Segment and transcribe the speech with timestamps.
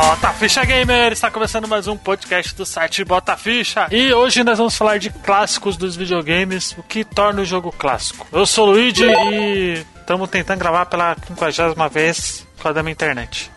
[0.00, 1.12] Bota Ficha Gamer!
[1.12, 3.86] Está começando mais um podcast do site Bota Ficha.
[3.90, 8.26] E hoje nós vamos falar de clássicos dos videogames, o que torna o jogo clássico.
[8.32, 12.94] Eu sou o Luigi e estamos tentando gravar pela quinquagésima vez por causa da minha
[12.94, 13.50] internet.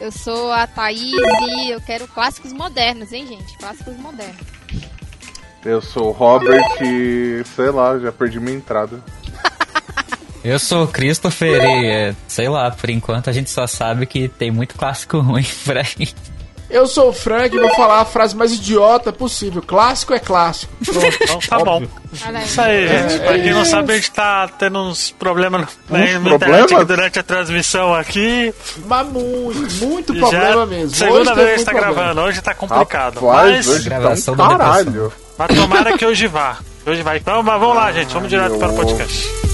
[0.00, 1.12] Eu sou a Thaís
[1.42, 3.58] e eu quero clássicos modernos, hein, gente?
[3.58, 4.46] Clássicos modernos.
[5.64, 9.02] Eu sou o Robert e, sei lá, já perdi minha entrada.
[10.44, 14.28] Eu sou o Christopher e, é, sei lá, por enquanto a gente só sabe que
[14.28, 16.08] tem muito clássico ruim por aí.
[16.68, 19.62] Eu sou o Frank e vou falar a frase mais idiota possível.
[19.62, 20.72] Clássico é clássico.
[20.84, 21.16] Pronto.
[21.22, 21.82] Então tá bom.
[22.26, 22.44] Olha aí.
[22.44, 23.18] Isso aí, gente.
[23.20, 26.72] pra quem não sabe, a gente tá tendo uns problemas na Uns internet problemas?
[26.72, 28.52] aqui durante a transmissão aqui.
[28.86, 30.96] Mas muito, muito problema mesmo.
[30.96, 31.94] Segunda Hoje vez tá problema.
[31.94, 33.20] gravando, hoje tá complicado.
[33.20, 35.12] Rapaz, mas hoje gravação tá um caralho.
[35.38, 36.56] mas tomara que hoje vá.
[36.84, 37.18] Hoje vai.
[37.18, 38.12] Então, mas vamos lá, gente.
[38.12, 39.53] Vamos direto para o podcast.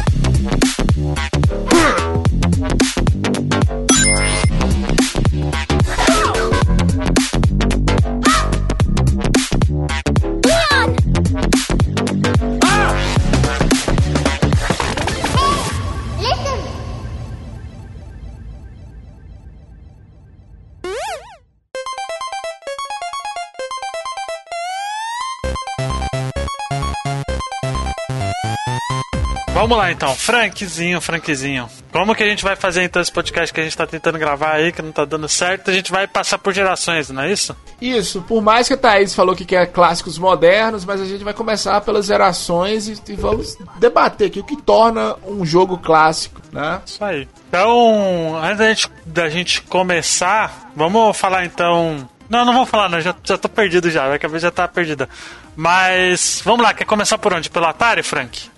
[29.53, 31.69] Vamos lá então, Frankzinho, Frankzinho.
[31.91, 34.53] Como que a gente vai fazer então esse podcast que a gente tá tentando gravar
[34.53, 35.69] aí, que não tá dando certo?
[35.69, 37.55] A gente vai passar por gerações, não é isso?
[37.81, 41.33] Isso, por mais que a Thaís falou que quer clássicos modernos, mas a gente vai
[41.33, 46.81] começar pelas gerações e, e vamos debater aqui o que torna um jogo clássico, né?
[46.85, 47.27] Isso aí.
[47.49, 52.09] Então, antes da gente, da gente começar, vamos falar então.
[52.29, 55.09] Não, não vou falar, não, já, já tô perdido já, minha cabeça já tá perdida.
[55.57, 57.49] Mas, vamos lá, quer começar por onde?
[57.49, 58.50] Pelo Atari, Frank?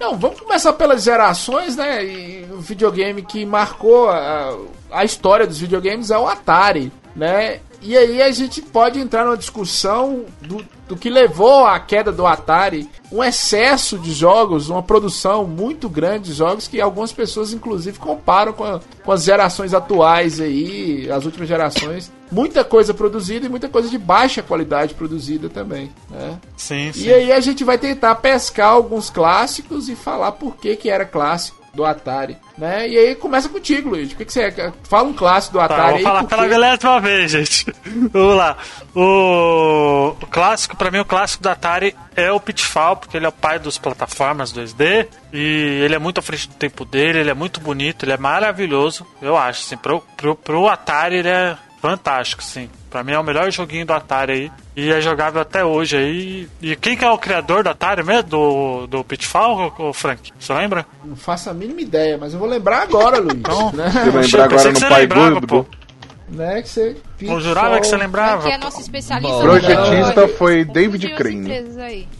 [0.00, 2.02] Não, vamos começar pelas gerações, né?
[2.02, 4.56] E o videogame que marcou a,
[4.90, 7.60] a história dos videogames é o Atari, né?
[7.82, 12.26] E aí a gente pode entrar numa discussão do, do que levou à queda do
[12.26, 17.98] Atari, um excesso de jogos, uma produção muito grande de jogos que algumas pessoas inclusive
[17.98, 22.12] comparam com, a- com as gerações atuais aí, as últimas gerações.
[22.30, 26.38] Muita coisa produzida e muita coisa de baixa qualidade produzida também, né?
[26.56, 27.04] Sim, sim.
[27.08, 31.04] E aí a gente vai tentar pescar alguns clássicos e falar por que que era
[31.04, 32.88] clássico do Atari, né?
[32.88, 34.12] E aí começa contigo, Luiz.
[34.12, 34.72] O que, que você é?
[34.82, 36.02] Fala um clássico do Tá, Atari vou aí.
[36.02, 36.48] falar pela quê?
[36.48, 37.66] galera de uma vez, gente.
[38.12, 38.56] Vamos lá.
[38.94, 43.28] O, o clássico, pra mim, o clássico da Atari é o Pitfall, porque ele é
[43.28, 45.06] o pai dos plataformas 2D.
[45.32, 48.16] E ele é muito à frente do tempo dele, ele é muito bonito, ele é
[48.18, 49.62] maravilhoso, eu acho.
[49.64, 52.68] Assim, pro, pro, pro Atari ele é fantástico, sim.
[52.90, 54.52] Pra mim é o melhor joguinho do Atari aí.
[54.76, 56.48] E é jogável até hoje aí.
[56.60, 58.22] E quem que é o criador do Atari mesmo?
[58.24, 60.32] Do, do Pitfall, ô, Frank?
[60.38, 60.84] Você lembra?
[61.04, 63.34] Não faço a mínima ideia, mas eu vou lembrar agora, Luiz.
[63.34, 63.88] Então, né?
[63.90, 65.66] Você lembrar pensei agora que no você Pai lembrava, pô.
[66.28, 66.62] né?
[66.62, 66.96] Que você.
[67.20, 68.42] Eu jurava que você lembrava.
[68.48, 69.40] Que é nosso especialista.
[69.40, 71.50] Projetista foi David Crane.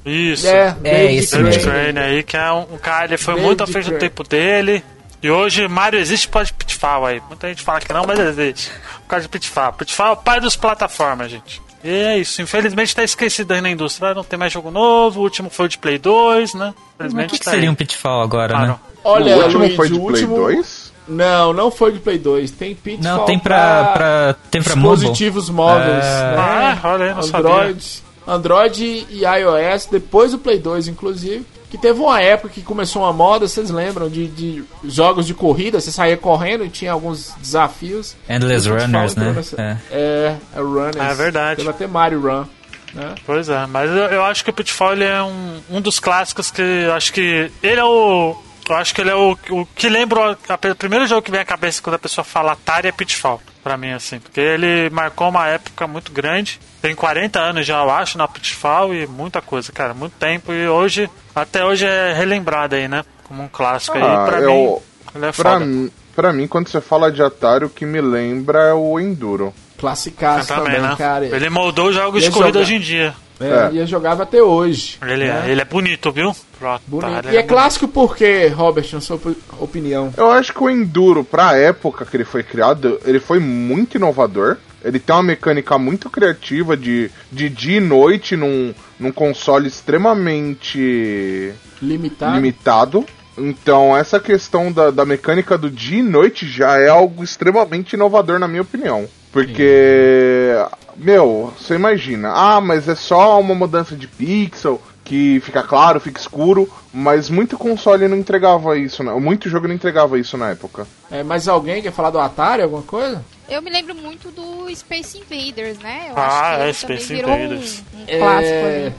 [0.04, 0.46] Isso.
[0.46, 1.70] É, David isso David mesmo.
[1.72, 4.22] Crane aí, que é um, um cara, ele foi David muito à frente do tempo
[4.22, 4.84] dele.
[5.22, 7.22] E hoje Mario existe por causa de Pitfall aí.
[7.28, 8.70] Muita gente fala que não, mas existe.
[9.02, 9.72] Por causa de Pitfall.
[9.74, 11.60] Pitfall é o pai dos plataformas, gente.
[11.84, 12.40] E é isso.
[12.40, 14.14] Infelizmente tá esquecido aí na indústria.
[14.14, 15.20] Não tem mais jogo novo.
[15.20, 16.72] O último foi o de Play 2, né?
[16.98, 17.72] Mas o Infelizmente que, que tá seria aí.
[17.72, 18.66] um pitfall agora, Claro.
[18.72, 18.76] né?
[19.04, 20.36] Olha, o último Luiz, foi de o Play último...
[20.36, 20.90] 2?
[21.08, 22.50] Não, não foi de Play 2.
[22.52, 24.96] Tem Pitfall Não, tem pra, pra, tem pra mobile.
[25.00, 26.30] dispositivos móveis, Ah.
[26.30, 26.36] né?
[26.82, 31.44] Ah, olha aí, não Android, Android e iOS, depois do Play 2, inclusive.
[31.70, 35.80] Que teve uma época que começou uma moda, vocês lembram, de, de jogos de corrida,
[35.80, 38.16] você saía correndo e tinha alguns desafios.
[38.28, 39.32] Endless Runners, né?
[39.32, 39.76] nessa- É.
[39.90, 40.96] É, é Runners.
[40.96, 41.56] É verdade.
[41.58, 42.44] Teve até Mario Run.
[42.92, 43.14] Né?
[43.24, 46.60] Pois é, mas eu, eu acho que o Pitfall é um, um dos clássicos que
[46.60, 48.36] eu acho que ele é o.
[48.68, 50.32] Eu acho que ele é o, o que lembra.
[50.32, 53.76] O primeiro jogo que vem à cabeça quando a pessoa fala Atari é Pitfall, pra
[53.76, 54.18] mim, assim.
[54.18, 56.58] Porque ele marcou uma época muito grande.
[56.82, 59.94] Tem 40 anos já, eu acho, na Pitfall e muita coisa, cara.
[59.94, 60.52] Muito tempo.
[60.52, 63.02] E hoje, até hoje é relembrado aí, né?
[63.24, 64.02] Como um clássico aí.
[64.02, 64.78] Ah, Pra eu- mim,
[65.16, 65.90] ele é Pra, foda.
[66.16, 69.54] pra mim, quando você fala de Atari, o que me lembra é o Enduro.
[69.78, 70.94] Classicaço também, também, né?
[70.98, 71.24] cara.
[71.26, 72.60] Ele moldou jogos de corrida jogar.
[72.60, 73.14] hoje em dia.
[73.40, 73.70] É, É.
[73.72, 74.98] E eu jogava até hoje.
[75.02, 75.44] Ele, né?
[75.46, 76.32] é, ele é bonito, viu?
[76.58, 77.10] Pro Bonito.
[77.10, 77.48] Atari, E é bonito.
[77.48, 80.12] clássico por quê, Robert, na sua opi- opinião?
[80.16, 84.56] Eu acho que o Enduro, pra época que ele foi criado, ele foi muito inovador.
[84.84, 91.52] Ele tem uma mecânica muito criativa de, de dia e noite num, num console extremamente
[91.82, 92.34] Limitado.
[92.36, 93.06] limitado.
[93.38, 98.38] Então, essa questão da, da mecânica do dia e noite já é algo extremamente inovador,
[98.38, 99.08] na minha opinião.
[99.32, 100.52] Porque,
[100.96, 106.20] meu, você imagina, ah, mas é só uma mudança de pixel, que fica claro, fica
[106.20, 109.12] escuro, mas muito console não entregava isso, né?
[109.14, 110.86] muito jogo não entregava isso na época.
[111.10, 113.24] É, mas alguém quer falar do Atari, alguma coisa?
[113.48, 116.06] Eu me lembro muito do Space Invaders, né?
[116.10, 117.82] Eu Ah, acho que é, Space virou um, Invaders.
[117.94, 118.94] um clássico ali.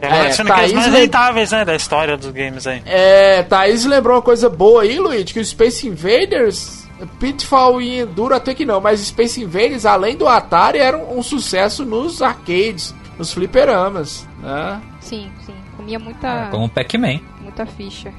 [0.00, 2.82] É uma das É, franquias Thaís mais rentáveis, né, da história dos games aí.
[2.86, 6.86] É, Thaís lembrou uma coisa boa aí, Luigi, que o Space Invaders,
[7.18, 11.22] Pitfall e Enduro até que não, mas Space Invaders, além do Atari, era um, um
[11.22, 14.80] sucesso nos arcades, nos fliperamas, né?
[15.00, 15.54] Sim, sim.
[15.76, 17.20] Comia muita, Como o Pac-Man.
[17.42, 18.12] muita ficha.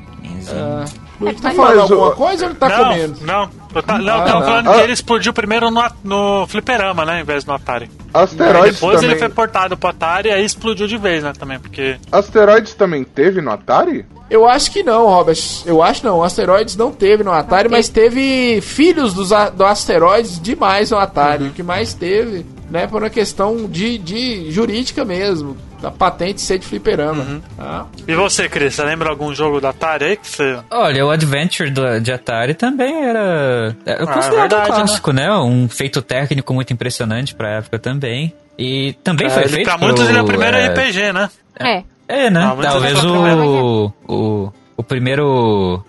[0.49, 0.85] Ah,
[1.19, 3.19] Luigi tá mas- falando Mas alguma coisa ou ele tá não, comendo?
[3.25, 4.45] não, eu, tá, não, Ah, tava não.
[4.45, 4.73] falando Ah.
[4.75, 7.89] que ele explodiu primeiro no, no fliperama, né, em vez do Atari.
[8.13, 9.11] Aí Asteroids depois também.
[9.11, 11.97] ele foi portado pro Atari e aí explodiu de vez, né, também, porque...
[12.11, 14.05] Asteroids também teve no Atari?
[14.29, 15.37] Eu acho que não, Robert.
[15.65, 16.19] Eu acho não.
[16.19, 20.97] O Asteroids não teve no Atari, mas teve filhos dos, a- do Asteroids demais no
[20.97, 21.45] Atari.
[21.45, 25.57] O que mais teve, né, por uma questão de, de jurídica mesmo.
[25.81, 27.41] Da patente ser de fliperama.
[27.57, 27.87] tá?
[28.07, 30.59] E você, Cris, você lembra algum jogo da Atari aí que você...
[30.69, 33.75] Olha, o Adventure do, de Atari também era.
[33.85, 35.31] É Ah, considerado verdade, um clássico, né?
[35.33, 38.31] Um feito técnico muito impressionante pra época também.
[38.59, 39.65] E também foi É, feito.
[39.65, 41.29] pra muitos ele é o primeiro é, RPG, né?
[41.59, 41.83] É.
[42.07, 42.43] É, né?
[42.43, 44.83] Ah, Talvez foi o o, o.
[44.83, 45.83] Primeiro.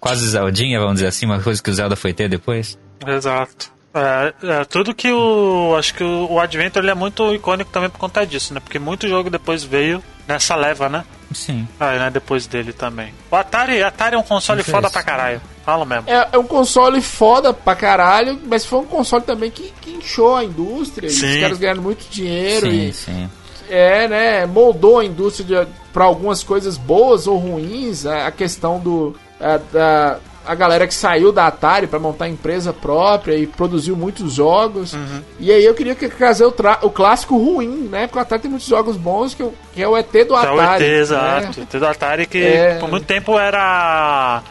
[0.00, 2.78] Quase Zeldinha, vamos dizer assim, uma coisa que o Zelda foi ter depois.
[3.06, 3.70] Exato.
[3.94, 5.74] É, é, tudo que o.
[5.78, 8.60] Acho que o, o Adventure ele é muito icônico também por conta disso, né?
[8.60, 11.04] Porque muito jogo depois veio nessa leva, né?
[11.32, 11.66] Sim.
[11.80, 12.10] Ah, né?
[12.10, 13.12] Depois dele também.
[13.30, 15.40] O Atari, Atari é um console foda pra caralho.
[15.64, 16.04] Fala mesmo.
[16.08, 20.36] É, é um console foda pra caralho, mas foi um console também que, que inchou
[20.36, 21.06] a indústria.
[21.06, 21.34] e Sim.
[21.36, 23.30] Os caras ganharam muito dinheiro Sim, e sim.
[23.68, 28.06] é, né, moldou a indústria de- pra algumas coisas boas ou ruins.
[28.06, 32.72] A, a questão do a, da a galera que saiu da Atari pra montar empresa
[32.72, 34.94] própria e produziu muitos jogos.
[34.94, 35.22] Uhum.
[35.38, 38.06] E aí eu queria que- trazer o, tra- o clássico ruim, né?
[38.06, 40.50] Porque o Atari tem muitos jogos bons que, eu- que é o ET do É
[40.50, 40.84] o Atari.
[40.84, 40.98] ET, né?
[40.98, 41.60] exato.
[41.60, 42.78] O ET do Atari que É.
[42.78, 44.42] por muito tempo era.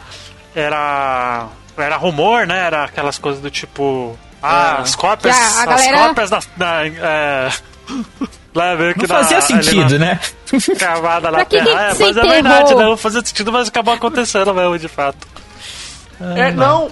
[0.54, 1.46] Era.
[1.76, 2.66] Era rumor, né?
[2.66, 4.16] Era aquelas coisas do tipo.
[4.42, 4.82] Ah, É.
[4.82, 5.36] as cópias.
[5.36, 6.40] Que a- a as galera- cópias da.
[6.56, 7.48] da é...
[8.54, 10.20] Lá meio que Não da- fazia ali sentido, na- né?
[10.78, 11.66] Cavada na Pra que terra.
[11.94, 15.18] que É, mas é verdade, não fazia sentido, mas acabou acontecendo mesmo, de fato.
[16.20, 16.90] É, não,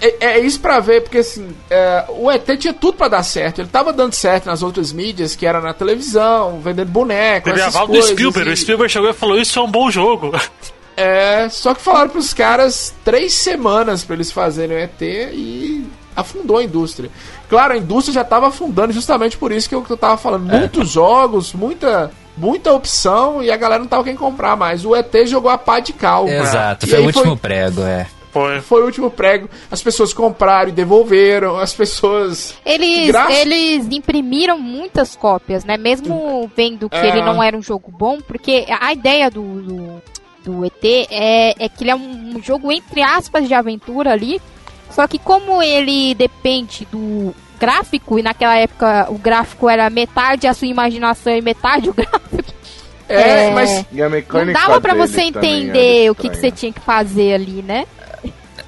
[0.00, 3.60] é, é isso pra ver, porque assim, é, o ET tinha tudo pra dar certo.
[3.60, 7.66] Ele tava dando certo nas outras mídias, que era na televisão, vendendo boneco, Teve a
[7.66, 8.10] essas do coisas.
[8.10, 8.50] Spielberg.
[8.50, 10.32] e- O Spielberg chegou e falou: Isso é um bom jogo.
[10.96, 15.84] É, só que falaram pros caras três semanas pra eles fazerem o ET e
[16.14, 17.10] afundou a indústria.
[17.48, 20.54] Claro, a indústria já tava afundando justamente por isso que eu, que eu tava falando.
[20.54, 20.58] É.
[20.60, 24.84] Muitos jogos, muita, muita opção e a galera não tava quem comprar mais.
[24.84, 26.28] O ET jogou a pá de cal.
[26.28, 28.06] Exato, foi o último prego, é.
[28.34, 28.60] Foi.
[28.60, 29.48] Foi o último prego.
[29.70, 31.56] As pessoas compraram e devolveram.
[31.56, 32.52] As pessoas.
[32.66, 35.76] Eles, Graça- eles imprimiram muitas cópias, né?
[35.76, 37.06] Mesmo vendo que É.
[37.10, 40.02] ele não era um jogo bom, porque a ideia do, do,
[40.44, 44.40] do ET é, é que ele é um, jogo, entre aspas, de aventura ali.
[44.90, 50.52] Só que como ele depende do gráfico, e naquela época o gráfico era metade a
[50.52, 52.52] sua imaginação e metade o gráfico,
[53.08, 53.50] É, É.
[53.52, 53.86] mas.
[53.92, 57.86] Não dava pra você entender o que, que você tinha que fazer ali, né?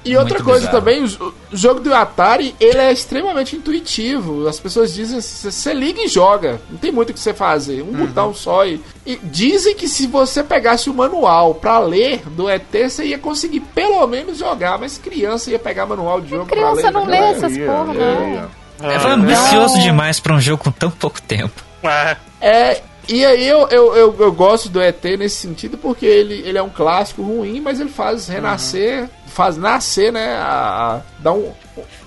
[0.07, 0.77] E outra Muito coisa bizarro.
[0.79, 4.47] também, o, jogo do Atari, ele é extremamente intuitivo.
[4.47, 6.59] As pessoas dizem, "C- você liga e joga.
[6.69, 7.81] Não tem muito o que você fazer.
[7.81, 12.49] Um botão só e, e dizem que se você pegasse o manual pra ler do
[12.49, 14.77] ET, você ia conseguir pelo menos jogar.
[14.77, 16.91] Mas criança ia pegar manual de jogo pra criança ler.
[16.91, 17.19] não né?
[17.21, 18.47] lê essas porra, ia.
[18.79, 21.63] É, foi ambicioso demais pra um jogo com tão pouco tempo.
[21.83, 22.17] É.
[22.39, 26.57] É, e aí eu, eu, eu, eu gosto do ET nesse sentido porque ele, ele
[26.57, 30.35] é um clássico ruim, mas ele faz renascer, faz nascer, né?
[30.35, 31.53] A, a- dá um,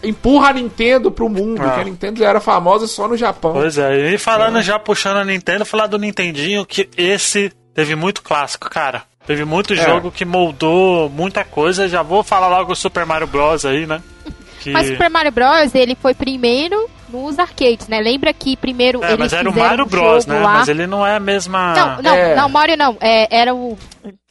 [0.02, 1.70] empurra a Nintendo pro mundo, Ah.
[1.70, 3.52] que a Nintendo já era famosa só no Japão.
[3.52, 8.20] Pois é, e falando já puxando a Nintendo, falar do Nintendinho, que esse teve muito
[8.22, 9.04] clássico, cara.
[9.26, 11.88] Teve muito jogo que moldou muita coisa.
[11.88, 13.64] Já vou falar logo o Super Mario Bros.
[13.64, 14.02] aí, né?
[14.60, 14.70] Que...
[14.72, 15.74] Mas Super Mario Bros.
[15.74, 18.00] ele foi primeiro nos arcades, né?
[18.00, 20.40] Lembra que primeiro É, eles mas era o Mario um Bros, jogo né?
[20.44, 20.52] lá.
[20.54, 21.74] Mas ele não é a mesma.
[21.74, 22.34] Não, não, É.
[22.36, 22.96] não, Mario não.
[23.00, 23.76] É, era o.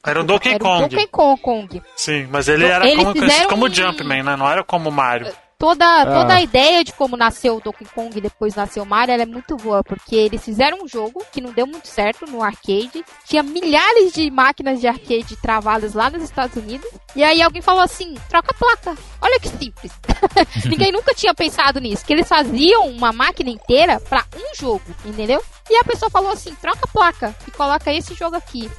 [0.05, 0.85] Era o Donkey era Kong.
[0.85, 1.41] O Donkey Kong.
[1.41, 1.81] Kong.
[1.95, 3.13] Sim, mas ele era Eles como,
[3.49, 4.35] como um- Jumpman, né?
[4.35, 5.27] Não era como Mario.
[5.59, 9.13] Toda, toda a ideia de como nasceu o Donkey Kong e depois nasceu o Mario
[9.13, 12.41] ela é muito boa, porque eles fizeram um jogo que não deu muito certo no
[12.41, 13.03] arcade.
[13.25, 16.89] Tinha milhares de máquinas de arcade travadas lá nos Estados Unidos.
[17.13, 18.97] E aí alguém falou assim, troca a placa.
[19.21, 19.91] Olha que simples.
[20.63, 22.05] Ninguém nunca tinha pensado nisso.
[22.05, 25.43] Que eles faziam uma máquina inteira pra um jogo, entendeu?
[25.69, 28.69] E a pessoa falou assim, troca a placa e coloca esse jogo aqui.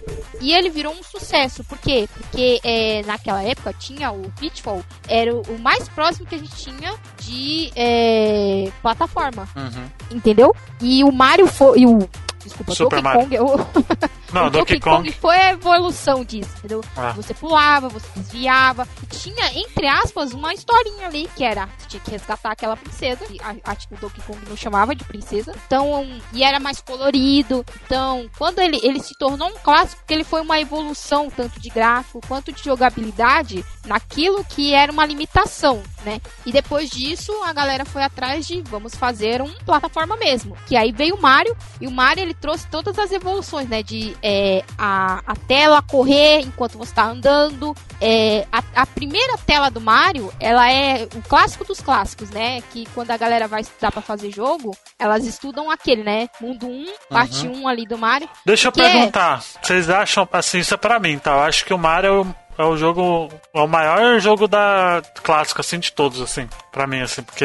[0.40, 1.62] E ele virou um sucesso.
[1.64, 2.08] Por quê?
[2.12, 6.54] Porque é, naquela época tinha o Pitfall, era o, o mais próximo que a gente
[6.56, 9.48] tinha de é, plataforma.
[9.54, 10.16] Uhum.
[10.16, 10.54] Entendeu?
[10.80, 11.80] E o Mario foi.
[11.80, 11.98] E o,
[12.44, 13.46] desculpa, Super Donkey Mario.
[13.46, 13.60] Kong.
[13.60, 15.10] o- Não, o Donkey Kong.
[15.12, 16.82] foi a evolução disso, entendeu?
[16.96, 17.12] Ah.
[17.12, 18.86] Você pulava, você desviava.
[19.10, 23.24] Tinha, entre aspas, uma historinha ali que era: você tinha que resgatar aquela princesa.
[23.30, 25.54] E a- que o Donkey Kong não chamava de princesa.
[25.66, 27.64] Então, e era mais colorido.
[27.84, 31.70] Então, quando ele, ele se tornou um clássico, porque ele foi uma evolução, tanto de
[31.70, 36.20] gráfico quanto de jogabilidade, naquilo que era uma limitação, né?
[36.44, 40.56] E depois disso, a galera foi atrás de vamos fazer um plataforma mesmo.
[40.66, 43.82] Que aí veio o Mario, e o Mario ele trouxe todas as evoluções, né?
[43.82, 47.74] De é, a, a tela correr enquanto você tá andando.
[48.00, 52.62] É, a, a primeira tela do Mario, ela é o clássico dos clássicos, né?
[52.72, 56.28] Que quando a galera vai estudar pra fazer jogo, elas estudam aquele, né?
[56.40, 58.28] Mundo 1, parte 1 ali do Mario.
[58.44, 58.90] Deixa eu é?
[58.90, 59.42] perguntar.
[59.62, 61.32] Vocês acham, assim, isso é pra mim, tá?
[61.32, 62.26] Eu acho que o Mario é o,
[62.58, 63.28] é o jogo.
[63.54, 67.44] É o maior jogo da clássico, assim, de todos, assim, pra mim, assim, porque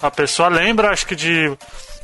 [0.00, 1.56] a pessoa lembra, acho que de,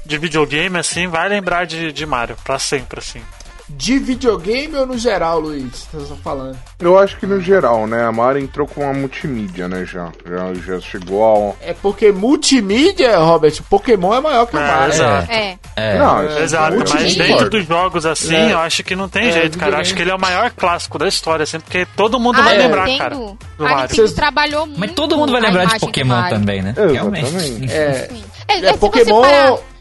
[0.04, 3.22] de videogame, assim, vai lembrar de, de Mario, pra sempre, assim.
[3.66, 5.86] De videogame ou no geral, Luiz?
[5.90, 6.56] Você tá falando?
[6.78, 8.04] Eu acho que no geral, né?
[8.04, 9.86] A Mario entrou com uma multimídia, né?
[9.86, 11.56] Já, já, já chegou ao.
[11.62, 14.94] É porque multimídia, Robert, Pokémon é maior que o É, Mario.
[14.94, 15.32] exato.
[15.32, 15.58] É.
[15.76, 15.98] É.
[15.98, 18.52] Não, É, Exato, mas dentro dos jogos assim, É.
[18.52, 19.76] eu acho que não tem É, jeito, cara.
[19.76, 22.42] Eu acho que ele é o maior clássico da história, assim, porque todo mundo a
[22.42, 22.58] vai é.
[22.58, 23.14] lembrar, Nintendo, cara.
[23.16, 23.82] Do a Mario.
[23.82, 26.74] Nintendo Vocês- trabalhou muito Mas todo mundo vai a lembrar de Pokémon também, né?
[26.76, 27.30] Exatamente.
[27.30, 27.72] Realmente.
[27.72, 28.08] É.
[28.46, 29.22] É, é, é, Pokémon.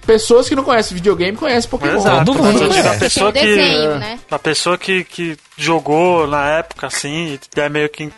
[0.06, 1.96] Pessoas que não conhecem videogame conhecem Pokémon.
[1.98, 3.40] Exato, Todo mundo digo, a pessoa que.
[3.40, 4.20] desenho, né?
[4.30, 8.12] A pessoa que, que jogou na época, assim, e é meio que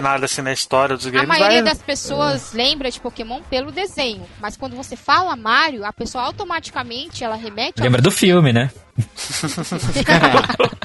[0.00, 1.72] nada assim na história dos A games, maioria vai.
[1.72, 7.24] das pessoas lembra de Pokémon pelo desenho, mas quando você fala Mario, a pessoa automaticamente
[7.24, 8.70] ela remete ao Lembra do filme, né?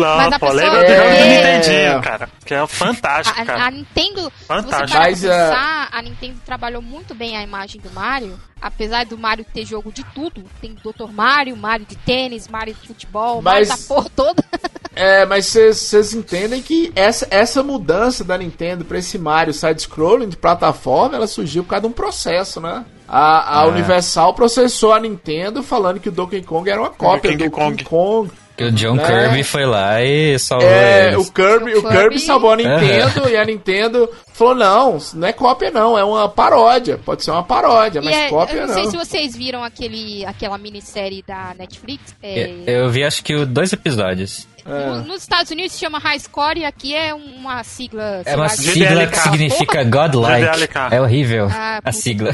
[0.00, 0.96] Não, Mas a pô, pessoa- lembra do É.
[0.96, 2.28] jogo do Nintendinho, cara.
[2.44, 3.70] Que é fantástico, A, a cara.
[3.70, 4.90] Nintendo, se você Fantástico.
[4.90, 8.38] pra Mas, ah, pensar, a Nintendo trabalhou muito bem a imagem do Mario.
[8.60, 11.10] Apesar do Mario ter jogo de tudo, tem Dr.
[11.12, 14.44] Mario, Mario de tênis, Mario de futebol, Mas- Mario da porra toda.
[14.98, 20.38] É, mas vocês entendem que essa, essa mudança da Nintendo pra esse Mario side-scrolling de
[20.38, 22.82] plataforma, ela surgiu por causa de um processo, né?
[23.06, 23.68] A, a É.
[23.68, 27.76] Universal processou a Nintendo falando que o Donkey Kong era uma cópia King do Kong.
[27.76, 28.30] King Kong.
[28.56, 29.04] Que o John É.
[29.06, 31.28] Kirby foi lá e salvou É, eles.
[31.28, 35.32] o Kirby, o Kirby Kirby- salvou a Nintendo e a Nintendo falou: não, não é
[35.32, 36.98] cópia, não, é uma paródia.
[37.04, 38.74] Pode ser uma paródia, mas E é- cópia eu não não.
[38.74, 42.16] sei se vocês viram aquele, aquela minissérie da Netflix.
[42.22, 44.46] é, Eu, vi acho que dois episódios.
[44.68, 44.86] É.
[44.86, 48.22] no- nos Estados Unidos se chama High Score e aqui é uma sigla.
[48.24, 49.10] É uma sigla GDLK.
[49.12, 50.44] que significa godlike.
[50.46, 50.78] GDLK.
[50.94, 52.30] É horrível Ah, a sigla.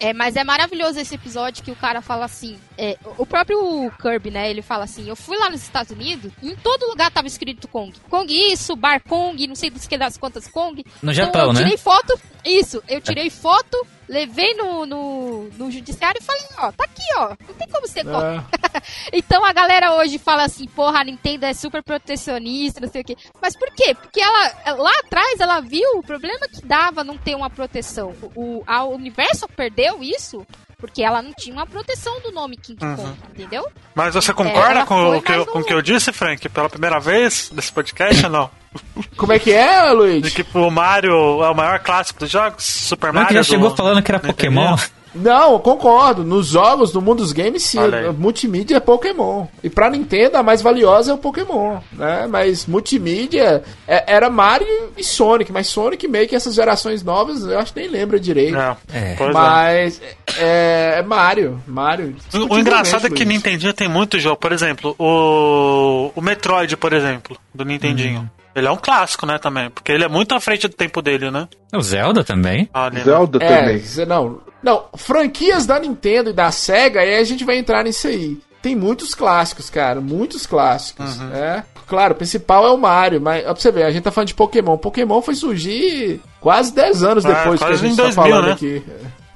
[0.00, 0.08] É.
[0.10, 2.56] É, mas é maravilhoso esse episódio que o cara fala assim.
[2.76, 4.48] é, o próprio Kirby, né?
[4.50, 7.66] Ele fala assim: Eu fui lá nos Estados Unidos e em todo lugar tava escrito
[7.66, 7.92] Kong.
[8.08, 10.84] Kong isso, Bar Kong, não sei dos que das quantas Kong.
[11.02, 11.62] No Então, Japão, eu né?
[11.62, 12.18] tirei foto.
[12.44, 13.76] Isso, eu tirei foto,
[14.08, 17.28] levei no, no, no judiciário e falei: Ó, tá aqui, ó.
[17.46, 18.24] Não tem como ser Kong.
[18.24, 18.78] É.
[19.12, 23.04] Então a galera hoje fala assim, porra, a Nintendo é super protecionista, não sei o
[23.04, 23.16] quê.
[23.40, 23.94] Mas por quê?
[23.94, 28.14] Porque ela lá atrás ela viu o problema que dava não ter uma proteção.
[28.34, 30.46] O a Universal perdeu isso
[30.78, 33.66] porque ela não tinha uma proteção do nome King Kong, entendeu?
[33.96, 35.82] Mas você É, concorda ela com, o que, eu, mais com um- o que eu
[35.82, 38.50] disse, Frank, pela primeira vez nesse podcast ou não?
[39.16, 40.32] Como é que é, De Luiz?
[40.32, 42.62] que o Mario é o maior clássico dos jogos?
[42.64, 43.28] Super Não, Mario.
[43.28, 44.76] que já do- chegou falando que era Pokémon.
[45.14, 46.22] Não, eu concordo.
[46.24, 47.78] Nos jogos, no mundo dos games, sim.
[48.16, 49.46] Multimídia é Pokémon.
[49.62, 52.26] E pra Nintendo, a mais valiosa é o Pokémon, né?
[52.28, 55.50] Mas multimídia é- era Mario e Sonic.
[55.52, 58.56] Mas Sonic meio que essas gerações novas, eu acho que nem lembra direito.
[58.56, 59.16] É, É.
[59.18, 59.32] é.
[59.32, 60.00] Mas
[60.38, 61.60] é, é Mario.
[61.66, 62.14] Mario.
[62.34, 63.28] O, o engraçado é que Luiz.
[63.36, 64.36] Nintendinho tem muito jogo.
[64.36, 68.30] Por exemplo, o, o Metroid, por exemplo, do Nintendinho.
[68.58, 69.70] Ele é um clássico, né, também.
[69.70, 71.48] Porque ele é muito à frente do tempo dele, né?
[71.74, 72.68] O Zelda também.
[72.72, 73.04] Ali, né?
[73.04, 73.82] Zelda É, também.
[74.06, 74.40] não.
[74.62, 78.38] Não, franquias da Nintendo e da Sega, aí a gente vai entrar nisso aí.
[78.60, 81.18] Tem muitos clássicos, cara, muitos clássicos.
[81.20, 81.32] Uhum.
[81.32, 81.62] É.
[81.86, 84.28] Claro, o principal é o Mario, mas ó, pra você ver, a gente tá falando
[84.28, 84.76] de Pokémon.
[84.76, 88.46] Pokémon foi surgir quase 10 anos É, depois que a gente em tá 2000, falando
[88.46, 88.52] né?
[88.52, 88.82] aqui.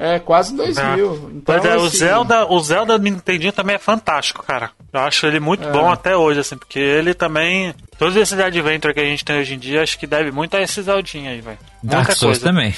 [0.04, 1.14] É, quase em 2000.
[1.36, 4.70] Então, Pois é, o assim, Zelda, o Zelda do Nintendinho também é fantástico, cara.
[4.92, 5.70] Eu acho ele muito É.
[5.70, 7.72] bom até hoje, assim, porque ele também.
[7.98, 10.60] Todos esses Adventure que a gente tem hoje em dia, acho que deve muito a
[10.60, 11.58] esse Zeldinho aí, velho.
[11.84, 12.52] Dark Muita Souls coisa.
[12.52, 12.74] também.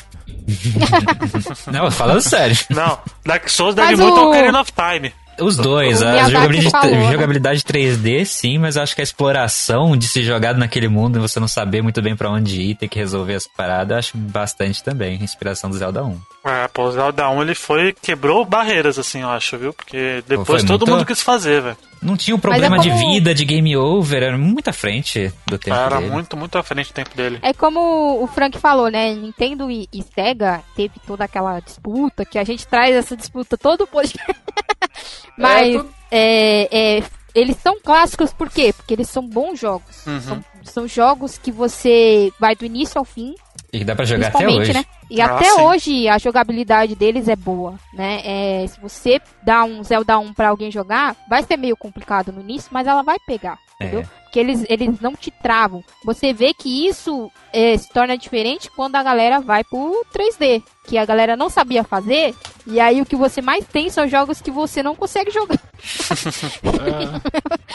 [1.73, 2.57] Não, falando sério.
[2.71, 5.13] Não, Dark Souls deve Mas muito o- ao Ocarina of Time.
[5.41, 7.13] Os dois, O a jogabilidade, falou, né?
[7.13, 11.21] jogabilidade 3D, sim, mas eu acho que a exploração de se jogar naquele mundo e
[11.21, 14.17] você não saber muito bem pra onde ir, ter que resolver as paradas, eu acho
[14.17, 15.23] bastante também.
[15.23, 16.19] Inspiração do Zelda 1.
[16.47, 17.95] É, pô, o Zelda 1 ele foi.
[18.03, 19.73] quebrou barreiras, assim, eu acho, viu?
[19.73, 21.77] Porque depois todo muito- mundo quis fazer, velho.
[22.05, 25.33] Não tinha um é problema de como- vida, de game over, era muito à frente
[25.47, 26.11] do tempo Era dele.
[26.13, 27.39] muito, muito à frente do tempo dele.
[27.43, 29.15] É como o Frank falou, né?
[29.15, 33.87] Nintendo e, e Sega teve toda aquela disputa, que a gente traz essa disputa todo
[33.87, 34.35] podcast.
[35.37, 36.69] Mas É, tu- é,
[36.99, 37.03] é,
[37.35, 38.73] eles são clássicos por quê?
[38.77, 40.07] Porque eles são bons jogos.
[40.07, 40.21] Uhum.
[40.21, 43.35] São, são jogos que você vai do início ao fim,
[43.77, 44.73] E dá pra jogar até principalmente, hoje.
[44.79, 44.85] né?
[45.11, 45.61] E Ah, até sim.
[45.61, 48.21] hoje a jogabilidade deles é boa, né?
[48.25, 52.41] É, se você dá um Zelda 1 pra alguém jogar, vai ser meio complicado no
[52.41, 53.87] início, mas ela vai pegar, É.
[53.87, 54.05] entendeu?
[54.25, 55.83] Porque eles, eles não te travam.
[56.05, 60.99] Você vê que isso é, se torna diferente quando a galera vai pro 3D, que
[60.99, 62.35] a galera não sabia fazer,
[62.67, 65.59] e aí o que você mais tem são jogos que você não consegue jogar.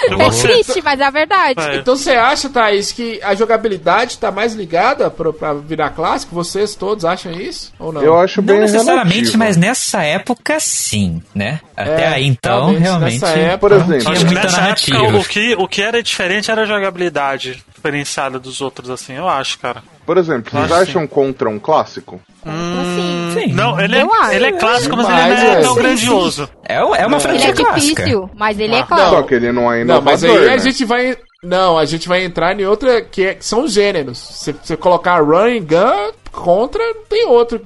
[0.09, 0.47] É você?
[0.47, 1.59] triste, mas é a verdade.
[1.61, 1.75] É.
[1.77, 6.33] Então você acha, Thaís, que a jogabilidade tá mais ligada pro, pra virar clássico?
[6.33, 7.73] Vocês todos acham isso?
[7.77, 8.01] Ou não?
[8.01, 9.37] Eu acho Não bem necessariamente, relativo.
[9.37, 11.59] mas nessa época sim, né?
[11.75, 13.13] Até É, aí então, realmente, realmente.
[13.21, 14.97] nessa época- Por exemplo, nessa narrativa.
[14.97, 19.27] época o que, o que era diferente era a jogabilidade diferenciada dos outros, assim, eu
[19.27, 19.81] acho, cara.
[20.05, 22.19] Por exemplo, vocês acham Contra um clássico?
[22.45, 23.53] Assim, Sim.
[23.53, 24.05] Não, ele é,
[24.35, 26.49] ele é clássico, mas Mas, ele não é é, tão sim, grandioso.
[26.65, 28.03] É, o- é uma ele franquia é clássica.
[28.03, 29.09] difícil, mas ele é claro.
[29.09, 30.53] Só que ele não é Não, inovador, mas aí né?
[30.53, 31.17] a gente vai.
[31.43, 34.17] Não, a gente vai entrar em outra que, é- que são os gêneros.
[34.17, 37.61] Se você colocar run and gun contra, não tem outro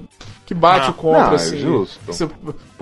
[0.46, 0.92] que bate Ah.
[0.92, 1.60] o contra, Não, é assim.
[1.60, 2.00] justo.
[2.06, 2.30] Você-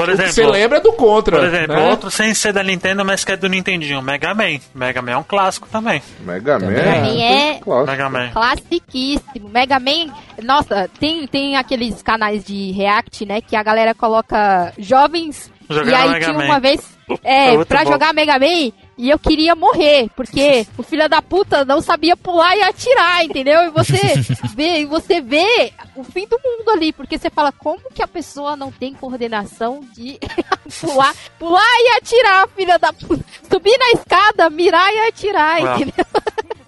[0.06, 1.38] Por o que exemplo- você lembra é do contra.
[1.38, 1.90] Por exemplo, né?
[1.90, 4.60] outro sem ser da Nintendo, mas que é do Nintendinho, Mega Man.
[4.74, 6.02] Mega Man é um clássico também.
[6.22, 7.92] Mega Man Mega Man é- clássico.
[7.92, 8.30] Mega Man.
[8.32, 9.50] Classiquíssimo.
[9.50, 13.42] Mega Man, nossa, tem, tem aqueles canais de React, né?
[13.42, 15.52] Que a galera coloca jovens.
[15.70, 16.46] Jogando e aí Mega tinha Man.
[16.46, 16.82] uma vez.
[17.24, 17.92] É É, pra bom.
[17.92, 18.72] jogar Mega Man.
[19.02, 23.62] E eu queria morrer, porque o filho da puta não sabia pular e atirar, entendeu?
[23.64, 23.98] E você
[24.54, 28.08] vê, e você vê o fim do mundo ali, porque você fala, como que a
[28.08, 30.20] pessoa não tem coordenação de
[30.80, 33.26] pular, pular e atirar, filha da puta.
[33.52, 35.76] Subir na escada, mirar e atirar, Ah.
[35.78, 36.06] entendeu?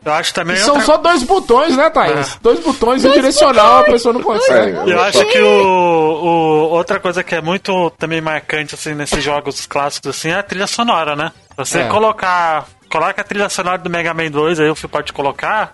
[0.06, 0.56] Eu acho também.
[0.56, 2.34] E são outra- só dois botões, né, Thaís?
[2.36, 2.38] É.
[2.42, 4.78] Dois botões e um direcional, a pessoa não consegue.
[4.90, 9.24] É, Eu acho que o, o- outra coisa que é muito também marcante assim nesses
[9.24, 11.32] jogos clássicos assim é a trilha sonora, né?
[11.58, 11.88] Você É.
[11.88, 15.74] colocar, coloca a trilha sonora do Mega Man 2 aí o Fio pode colocar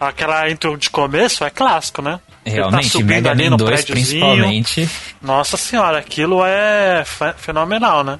[0.00, 2.18] aquela intro de começo é clássico, né?
[2.44, 4.24] Tá Realmente, subindo Mega ali Man no 2 prédiozinho.
[4.24, 4.90] principalmente.
[5.20, 8.18] Nossa senhora, aquilo é fe- fenomenal, né?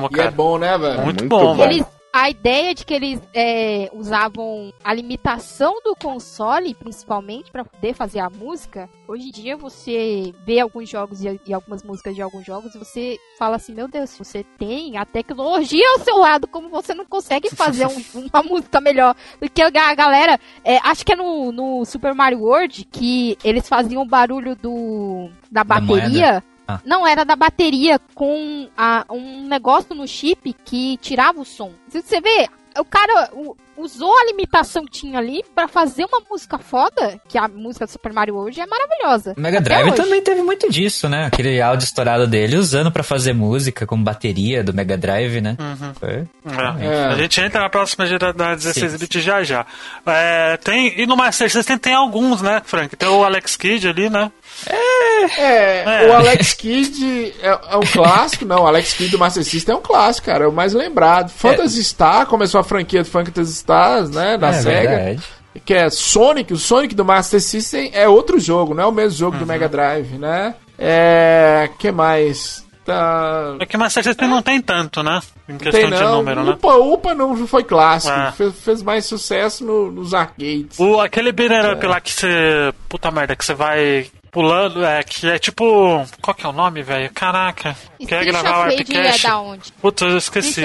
[0.00, 0.30] Como, E é cara.
[0.30, 1.02] bom, né, velho?
[1.02, 1.64] Muito, Muito bom, bom.
[1.64, 7.92] Eles, a ideia de que eles é, usavam a limitação do console, principalmente, pra poder
[7.94, 8.88] fazer a música.
[9.06, 12.78] Hoje em dia você vê alguns jogos e, e algumas músicas de alguns jogos e
[12.78, 17.04] você fala assim: Meu Deus, você tem a tecnologia ao seu lado, como você não
[17.04, 20.40] consegue fazer um- uma música melhor do que a galera.
[20.64, 25.28] é, acho que é no, no Super Mario World que eles faziam o barulho do
[25.50, 26.42] da Da bateria.
[26.68, 26.80] Ah.
[26.84, 31.72] Não, era da bateria com a- um negócio no chip que tirava o som.
[31.88, 32.46] Você vê,
[32.78, 37.38] o cara u- usou a limitação que tinha ali pra fazer uma música foda, que
[37.38, 39.34] a música do Super Mario hoje é maravilhosa.
[39.36, 39.96] O Mega Drive hoje.
[39.96, 41.26] também teve muito disso, né?
[41.26, 45.56] Aquele áudio estourado dele usando pra fazer música como bateria do Mega Drive, né?
[45.58, 45.94] Uhum.
[45.94, 46.10] Foi.
[46.10, 46.86] É.
[46.86, 47.04] É.
[47.06, 48.98] A gente entra na próxima geração da 16 Sim.
[48.98, 49.64] bit já já.
[50.06, 52.96] É, tem, e no Master System tem alguns, né, Frank?
[52.96, 54.30] Tem o Alex Kidd ali, né?
[54.66, 56.08] É, É.
[56.08, 59.78] o Alex Kidd é, é um clássico, não, o Alex Kidd do Master System é
[59.78, 61.30] um clássico, cara, é o mais lembrado.
[61.30, 65.22] Phantasy Star, começou a franquia do Phantasy Stars, né, da é SEGA, verdade.
[65.64, 69.18] que é Sonic, o Sonic do Master System é outro jogo, não é o mesmo
[69.18, 70.54] jogo do Mega Drive, né?
[70.78, 72.66] É, que mais?
[72.84, 73.56] Tá...
[73.60, 75.20] É que Master System não tem tanto, né?
[75.46, 76.52] Em Tem questão de não, número, né?
[76.52, 78.32] Upa Upa não foi clássico, É.
[78.32, 80.78] fez, fez mais sucesso no- nos arcades.
[80.78, 82.72] O, aquele beat'em up lá que você.
[82.88, 86.02] Puta merda, que você vai pulando, é, que é tipo.
[86.22, 87.10] Qual que é o nome, velho?
[87.12, 87.76] Caraca.
[88.06, 89.26] Quer gravar o Rage é Arpcast?
[89.26, 89.72] da onde?
[89.82, 90.62] Putz, eu esqueci.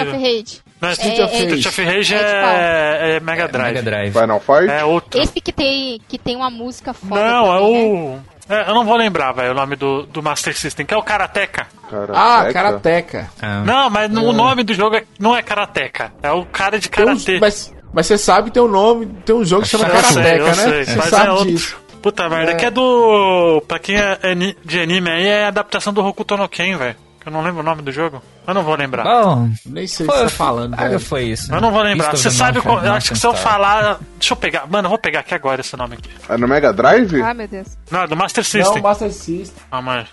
[0.92, 1.22] Street of.
[1.22, 1.96] Não, Street É, of é- Rage.
[2.10, 3.74] Street of Rage É é, é Mega Drive.
[3.74, 4.12] Mega Drive.
[4.14, 4.70] Final Fight?
[4.70, 5.22] É outro.
[5.22, 8.20] Esse que tem, que tem uma música foda Não, é também, né?
[8.20, 8.34] o.
[8.50, 11.02] É, eu não vou lembrar, velho, o nome do, do Master System, que é o
[11.02, 11.66] Karateka.
[12.14, 13.30] Ah, Karateka.
[13.42, 16.12] Ah, Não, mas no- o nome do jogo é- não é Karateka.
[16.22, 17.40] É o cara de uns- karatê.
[17.40, 20.14] mas, mas você sabe que tem um nome, tem um jogo que chama Eu sei,
[20.24, 20.54] Karateka, eu né?
[20.56, 21.46] sei, Você mas sabe é outro.
[21.46, 21.78] disso.
[22.02, 22.56] Puta merda, É.
[22.56, 23.64] que é do.
[23.66, 24.18] Pra quem é
[24.66, 26.98] de anime aí, é a adaptação do Hokuto no Ken, velho.
[27.24, 28.22] Que Eu não lembro o nome do jogo.
[28.46, 29.04] Eu não vou lembrar.
[29.04, 31.54] Bom, Nem sei o que você tá falando, ah, foi isso.
[31.54, 32.14] Eu não vou lembrar.
[32.14, 32.84] Isso Você sabe qual.
[32.84, 33.98] Eu acho que se eu falar.
[34.20, 34.68] Deixa eu pegar.
[34.68, 36.10] Mano, eu vou pegar aqui agora esse nome aqui.
[36.28, 37.22] É no Mega Drive?
[37.22, 37.78] Ai, meu Deus.
[37.90, 38.82] Não, é do Master Não, System.
[38.82, 39.64] Master System.
[39.72, 40.06] Calma aí.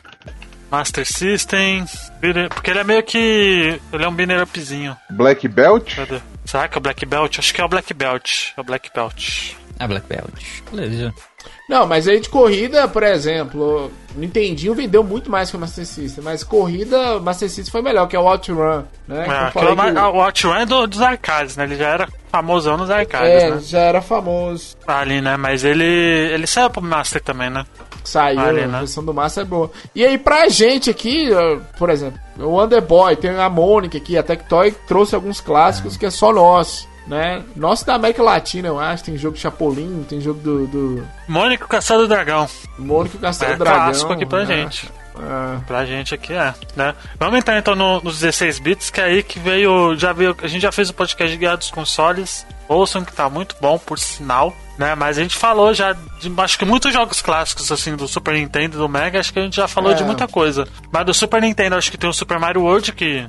[0.71, 1.85] Master System.
[2.55, 3.81] Porque ele é meio que.
[3.93, 4.97] Ele é um binner upzinho.
[5.11, 5.97] Black Belt?
[5.97, 6.21] Cadê?
[6.45, 7.39] Será que é o Black Belt?
[7.39, 8.53] Acho que é o Black Belt.
[8.57, 9.53] É o Black Belt.
[9.81, 10.61] Ah, Black Belt.
[10.71, 11.13] Beleza.
[11.69, 15.87] Não, mas aí de corrida, por exemplo, o Nintendinho vendeu muito mais que o Master
[15.87, 19.25] System, mas corrida, o Master System foi melhor, que é o OutRun, né?
[19.27, 21.65] É, é que- o OutRun é do- dos arcades, né?
[21.65, 23.61] Ele já era famosão nos arcades, é, né?
[23.61, 24.77] já era famoso.
[24.87, 25.37] Ali, né?
[25.39, 25.85] Mas ele.
[25.85, 27.65] Ele saiu pro Master também, né?
[28.05, 28.79] Saiu, Ali, a né?
[28.81, 29.71] versão do Master é boa.
[29.95, 31.29] E aí, pra gente aqui,
[31.79, 36.11] por exemplo, o Underboy, tem a Mônica aqui, a Tectoy trouxe alguns clássicos que é
[36.11, 36.90] só nosso.
[37.07, 37.43] Né?
[37.57, 39.05] Nosso da América Latina, eu acho.
[39.05, 42.49] Tem jogo Chapolin, tem jogo do, do Mônica, o Caçador do Dragão.
[42.79, 43.81] Mônica e o Castelo É Dragão.
[43.85, 44.47] clássico aqui pra né?
[44.47, 44.91] gente.
[45.17, 45.61] É.
[45.67, 46.95] Pra gente aqui é, né?
[47.19, 50.47] Vamos entrar então no- nos 16 bits, que é aí que veio, já veio, a
[50.47, 52.47] gente já fez o podcast de Guerra dos Consoles.
[52.69, 54.95] Ouçam que tá muito bom, por sinal, né?
[54.97, 58.77] Mas a gente falou já de, acho que muitos jogos clássicos assim do Super Nintendo
[58.77, 59.95] e do Mega, acho que a gente já falou É.
[59.95, 60.67] de muita coisa.
[60.91, 63.27] Mas do Super Nintendo, acho que tem o Super Mario World que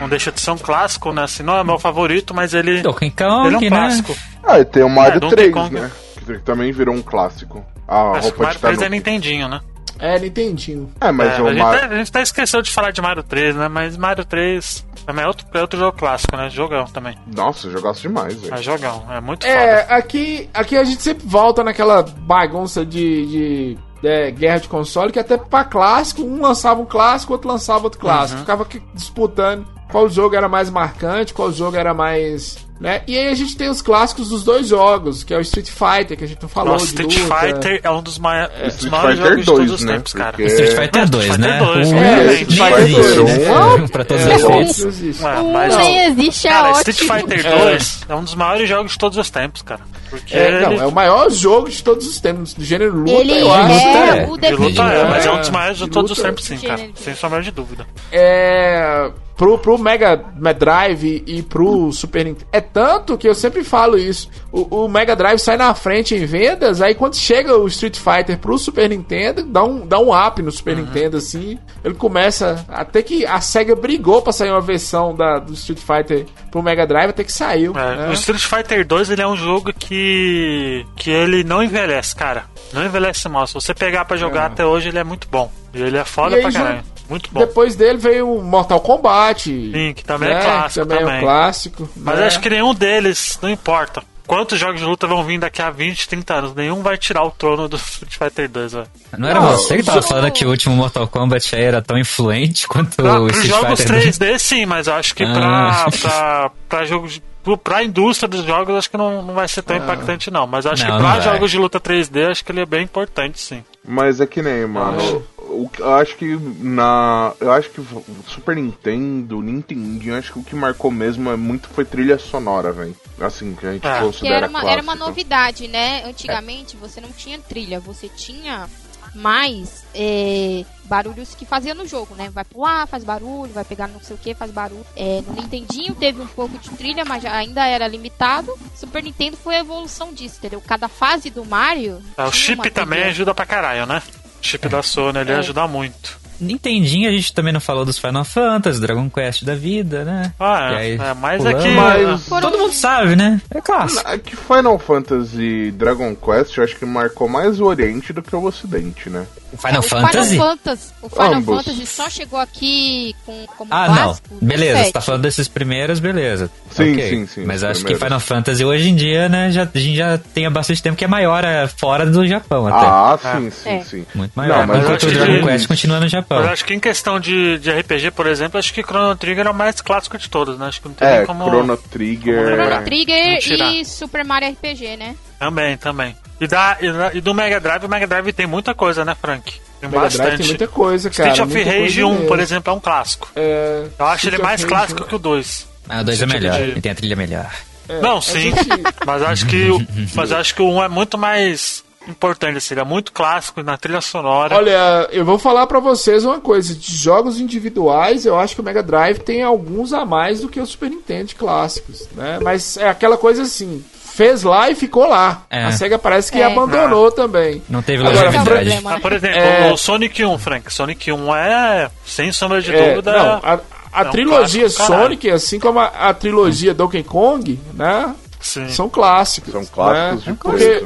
[0.00, 1.22] não deixa de ser um clássico, né?
[1.22, 3.68] Assim, não é meu favorito, mas ele Donkey Kong, ele é um né?
[3.68, 4.16] clássico.
[4.44, 5.74] Ah, e tem o Mario É, Donkey 3, Kong.
[5.74, 5.90] né?
[6.26, 7.64] Que também virou um clássico.
[7.86, 8.88] A Acho que o roupa Mario de 3 é.
[8.88, 9.60] Nintendinho, né?
[10.00, 10.92] É, Nintendinho.
[11.00, 11.80] É, mas É, o a, gente Mario...
[11.80, 13.68] tá, a gente tá esquecendo de falar de Mario 3, né?
[13.68, 16.50] Mas Mario 3 também é outro, é outro jogo clássico, né?
[16.50, 17.16] Jogão também.
[17.34, 18.52] Nossa, eu jogasse demais, velho.
[18.52, 19.94] É jogão, é muito É, foda.
[19.94, 25.18] aqui, aqui a gente sempre volta naquela bagunça de, de, é, guerra de console, que
[25.18, 28.40] até pra clássico, um lançava um clássico, outro lançava outro clássico.
[28.40, 32.66] Ficava aqui disputando qual jogo era mais marcante, qual jogo era mais.
[32.80, 33.02] Né?
[33.08, 36.16] E aí a gente tem os clássicos dos dois jogos, que é o Street Fighter,
[36.16, 37.34] que a gente não falou Nossa, de Street luta.
[37.40, 39.92] Fighter é um dos, mai dos Street maiores Fighter jogos de 2, todos os né?
[39.94, 40.30] tempos, cara.
[40.30, 41.58] Porque- Street Fighter É, 2, Street né?
[41.58, 43.38] Fighter 2, Um é, Street Fighter existe, 2,
[43.80, 43.88] né?
[43.90, 45.20] pra todos os É, efeitos.
[45.24, 46.90] É, Um mas, nem existe, é cara, ótimo.
[46.90, 48.14] Street Fighter 2 é.
[48.14, 49.80] um dos maiores jogos de todos os tempos, cara.
[50.08, 50.80] Porque É, não, ele...
[50.80, 53.72] é o maior jogo de todos os tempos, do gênero luta, Ele eu acho.
[53.72, 54.26] é é.
[54.30, 56.28] o de luta é, mas é um É, dos maiores de de todos os luta,
[56.30, 56.88] tempos, sim, cara.
[56.94, 57.84] Sem sombra de dúvida.
[58.12, 60.16] é, pro, pro Mega,
[60.58, 62.48] Drive e pro Super Nintendo.
[62.52, 64.28] É tanto que eu sempre falo isso.
[64.50, 68.36] O, o Mega Drive sai na frente em vendas, aí quando chega o Street Fighter
[68.38, 71.56] pro Super Nintendo, dá um, dá um up no Super Nintendo, assim.
[71.84, 72.64] Ele começa.
[72.68, 76.84] Até que a SEGA brigou pra sair uma versão da, do Street Fighter pro Mega
[76.84, 77.78] Drive, até que saiu.
[77.78, 78.08] É, né?
[78.10, 82.44] O Street Fighter 2 ele é um jogo que que ele não envelhece, cara.
[82.72, 83.46] Não envelhece mal.
[83.46, 85.50] Se você pegar pra jogar até hoje, ele é muito bom.
[85.78, 86.82] E ele é foda aí pra caralho.
[87.08, 87.40] Muito bom.
[87.40, 89.44] Depois dele veio o Mortal Kombat.
[89.44, 90.40] Sim, que também né?
[90.40, 90.86] é clássico.
[90.86, 91.18] Que também, é também.
[91.18, 91.90] um clássico.
[91.96, 92.26] Mas né?
[92.26, 94.02] acho que nenhum deles, não importa.
[94.26, 96.54] Quantos jogos de luta vão vir daqui a 20, 30 anos?
[96.54, 98.86] Nenhum vai tirar o trono do Street Fighter 2, velho.
[99.16, 101.96] Não era Não, você que tava falando que o último Mortal Kombat aí era tão
[101.98, 104.18] influente quanto Pra, o Street jogos Fighter 2?
[104.18, 105.32] 3D, sim, mas eu acho que Ah.
[105.32, 107.22] pra, pra, pra jogos.
[107.64, 110.46] Pra indústria dos jogos, acho que não, não vai ser tão impactante, não.
[110.46, 113.40] Mas acho Não, que pra jogos de luta 3D, acho que ele é bem importante,
[113.40, 113.64] sim.
[113.82, 115.22] Mas é que nem, mano.
[115.58, 117.32] O, eu acho que na.
[117.40, 121.68] Eu acho que o Super Nintendo, Nintendinho, acho que o que marcou mesmo é muito
[121.68, 122.96] foi trilha sonora, velho.
[123.20, 123.98] Assim, que a gente É.
[123.98, 126.04] Que considera era uma, era uma novidade, né?
[126.04, 128.68] Antigamente você não tinha trilha, você tinha
[129.14, 132.30] mais é, barulhos que fazia no jogo, né?
[132.30, 134.84] Vai pular, faz barulho, vai pegar não sei o que, faz barulho.
[134.96, 138.56] É, no Nintendinho teve um pouco de trilha, mas ainda era limitado.
[138.74, 140.62] Super Nintendo foi a evolução disso, entendeu?
[140.66, 142.02] Cada fase do Mario.
[142.16, 144.02] É, o chip também ajuda pra caralho, né?
[144.40, 145.36] Chip da Sony ele É.
[145.36, 146.18] ajuda muito.
[146.40, 150.32] Nintendinho, a gente também não falou dos Final Fantasy, Dragon Quest da vida, né?
[150.38, 150.94] Ah, é.
[150.94, 151.62] é mas é pulando.
[151.62, 151.70] que.
[151.74, 153.40] Mas- Todo mundo sabe, né?
[153.54, 154.08] É clássico.
[154.08, 158.22] É que Final Fantasy e Dragon Quest eu acho que marcou mais o Oriente do
[158.22, 159.26] que o Ocidente, né?
[159.56, 160.30] Final o Fantasy?
[160.32, 161.56] Final Fantasy, o Final Ambos.
[161.64, 163.94] Fantasy só chegou aqui com, como Ah, não.
[163.94, 164.28] clássico.
[164.40, 166.50] no Beleza, você tá falando desses primeiros, beleza.
[166.70, 167.08] Sim, Ok.
[167.10, 168.04] sim, sim, Mas acho que primeiros.
[168.04, 171.04] Final Fantasy hoje em dia, né, já, a gente já tem há bastante tempo que
[171.04, 172.86] é maior é, fora do Japão até.
[172.86, 173.80] Ah, sim, sim, É.
[173.82, 174.06] sim.
[174.14, 174.58] Muito maior.
[174.58, 176.27] Não, mas Enquanto o Dragon que- Quest continua no Japão.
[176.28, 179.46] Mas eu acho que em questão de, de RPG, por exemplo, acho que Chrono Trigger
[179.46, 180.66] é o mais clássico de todos, né?
[180.66, 181.44] Acho que não tem É, nem como.
[181.44, 182.54] Chrono Trigger.
[182.54, 183.38] Chrono Não Trigger
[183.80, 185.14] e Super Mario RPG, né?
[185.38, 186.16] Também, também.
[186.40, 189.52] E, da, e, e do Mega Drive, o Mega Drive tem muita coisa, né, Frank?
[189.80, 190.36] Tem Mega Drive bastante.
[190.38, 191.30] tem muita coisa, cara.
[191.30, 192.26] Street of muita Rage coisa 1, mesmo.
[192.28, 193.28] por exemplo, é um clássico.
[193.36, 195.06] É, Eu acho Street ele mais Rage clássico 1.
[195.06, 195.68] que o 2.
[195.88, 196.60] Ah, o 2 é Tipo melhor.
[196.60, 197.50] de- E tem a trilha melhor.
[197.88, 198.40] É, Não, sim.
[198.52, 198.68] gente-
[199.06, 199.80] Mas acho que o,
[200.14, 203.76] mas acho que o 1 é muito mais importante, assim, ele é muito clássico na
[203.76, 204.56] trilha sonora.
[204.56, 206.74] Olha, eu vou falar pra vocês uma coisa.
[206.74, 210.60] De jogos individuais, eu acho que o Mega Drive tem alguns a mais do que
[210.60, 212.38] o Super Nintendo clássicos, né?
[212.42, 215.42] Mas é aquela coisa assim, fez lá e ficou lá.
[215.50, 215.64] É.
[215.64, 216.44] A SEGA parece que É.
[216.44, 217.62] abandonou também.
[217.68, 218.48] Não teve Agora, longevidade.
[218.50, 218.94] problema.
[218.94, 219.72] Ah, por exemplo, É.
[219.72, 220.72] o Sonic 1, Frank.
[220.72, 223.60] Sonic 1 é, sem sombra de É, dúvida, não, a,
[223.92, 225.02] a é um trilogia caralho.
[225.02, 228.14] Sonic, assim como a, a trilogia Donkey Kong, né?
[228.40, 228.68] sim.
[228.68, 229.52] São clássicos.
[229.52, 230.32] São clássicos né?
[230.32, 230.84] de Porque,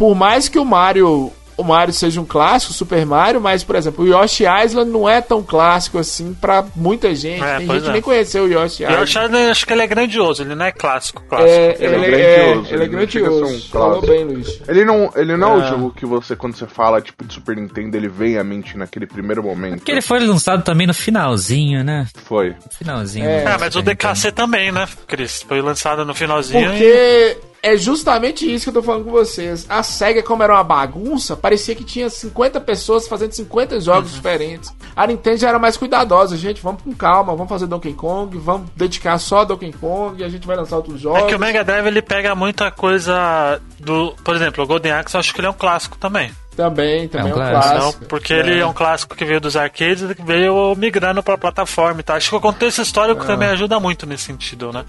[0.00, 4.02] por mais que o Mario, o Mario seja um clássico, Super Mario, mas, por exemplo,
[4.02, 7.44] o Yoshi Island não é tão clássico assim pra muita gente.
[7.44, 7.92] É, Tem gente que é.
[7.92, 9.02] nem conheceu o Yoshi Island.
[9.02, 11.50] acho, eu acho que ele é grandioso, ele não é clássico, clássico.
[11.50, 13.68] É, Ele ele, é é, grandioso, ele é um grandioso.
[13.68, 14.06] Falou clássico.
[14.06, 14.60] bem, Luiz.
[14.66, 15.68] Ele não, ele não é o É.
[15.68, 19.06] jogo que você, quando você fala, tipo, de Super Nintendo, ele vem à mente naquele
[19.06, 19.76] primeiro momento.
[19.80, 22.06] Porque ele foi lançado também no finalzinho, né?
[22.24, 22.50] Foi.
[22.52, 23.26] No finalzinho.
[23.28, 23.44] É.
[23.46, 25.42] Ah, mas o DKC também, né, Cris?
[25.42, 27.49] Foi lançado no finalzinho e...
[27.62, 29.66] É justamente isso que eu tô falando com vocês.
[29.68, 33.80] A SEGA, como era uma bagunça, parecia que tinha 50 pessoas fazendo 50 Uhum.
[33.80, 34.72] jogos diferentes.
[34.96, 36.36] A Nintendo já era mais cuidadosa.
[36.36, 40.24] Gente, vamos com calma, vamos fazer Donkey Kong, vamos dedicar só a Donkey Kong e
[40.24, 41.20] a gente vai lançar outros jogos.
[41.22, 44.14] É que o Mega Drive ele pega muita coisa do.
[44.24, 46.30] Por exemplo, o Golden Axe eu acho que ele é um clássico também.
[46.56, 47.74] Também, também é É um um clássico.
[48.02, 51.38] Não, porque ele é um clássico que veio dos arcades e que veio migrando pra
[51.38, 52.16] plataforma e tal.
[52.16, 52.82] Acho que o contexto É.
[52.82, 54.84] histórico também ajuda muito nesse sentido, né?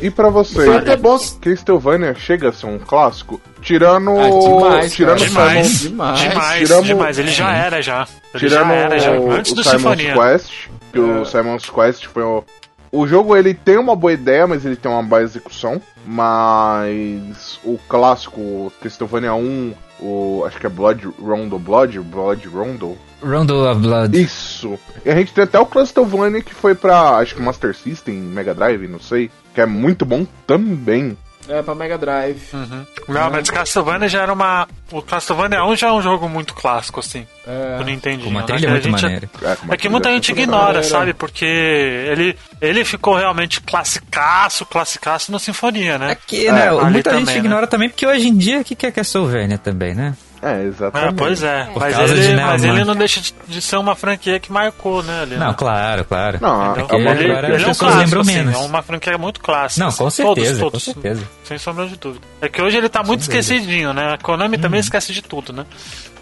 [0.00, 1.18] E pra você, Foi até bom.
[1.40, 3.40] Castlevania chega a ser um clássico?
[3.60, 4.10] Tirando.
[4.18, 5.18] Ah, demais, tirando.
[5.18, 6.18] Demais, Simon, demais.
[6.20, 7.18] demais, Tiramos- demais.
[7.18, 8.06] Ele já era já.
[8.34, 9.10] Ele Tirando já era já.
[9.12, 10.14] o, Antes o do Simon's Sinfonia.
[10.14, 10.52] Quest,
[10.92, 12.42] que o Simon's Quest foi o...
[12.90, 15.80] O jogo ele tem uma boa ideia, mas ele tem uma boa execução.
[16.04, 22.96] Mas o clássico Castlevania 1, o acho que é Blood Rondo, Blood, Blood Rondo.
[23.22, 24.20] Rondo of Blood.
[24.20, 24.78] Isso.
[25.04, 28.54] E a gente tem até o Castlevania que foi pra acho que Master System, Mega
[28.54, 31.16] Drive, não sei, que é muito bom também.
[31.48, 32.40] É, pra Mega Drive.
[32.52, 32.86] Uhum.
[33.08, 34.68] Não, mas Castlevania já era uma.
[34.92, 37.26] O Castlevania 1 já é um jogo muito clássico, assim.
[37.46, 37.78] É.
[37.78, 38.24] Do Nintendinho.
[38.24, 38.46] Com uma né?
[38.46, 39.30] trilha a muito gente- maneira.
[39.42, 40.82] É, É que muita gente ignora, maneira.
[40.84, 41.12] sabe?
[41.14, 46.12] Porque ele, ele ficou realmente classicaço, classicaço no Sinfonia, né?
[46.12, 47.38] É que, né, ali muita gente também, né?
[47.40, 50.14] ignora também, porque hoje em dia, o que é Castlevania também, né?
[50.42, 51.14] É, É, exatamente.
[51.14, 51.64] pois é.
[51.72, 55.02] Por Mas, ele, de, mas ele não deixa de, de ser uma franquia que marcou,
[55.02, 55.22] né?
[55.22, 55.54] Ali, Não, né?
[55.56, 56.38] claro, claro.
[56.40, 58.54] Não, Então, é ele- ele franquia- é um clássico, lembram assim, menos.
[58.54, 59.80] é uma franquia muito clássica.
[59.80, 59.98] Não, assim.
[60.04, 61.28] com certeza, todos, com todos, certeza.
[61.44, 62.26] Sem sombra de dúvida.
[62.40, 63.38] É que hoje ele tá muito dúvida.
[63.38, 64.14] esquecidinho, né?
[64.14, 64.62] A Konami Uhum.
[64.62, 65.64] também esquece de tudo, né?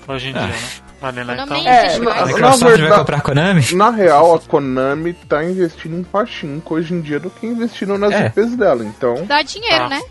[0.07, 0.55] Hoje em dia, né?
[1.03, 1.39] Ali, né?
[1.43, 2.11] Então, É, na-.
[2.13, 3.65] A na Microsoft vai comprar a Konami?
[3.75, 8.13] Na real, a Konami tá investindo em pachinko hoje em dia do que investindo nas
[8.13, 8.27] É.
[8.27, 8.85] IPs dela.
[8.85, 9.89] Então, Dá dinheiro, Ah.
[9.89, 10.03] né?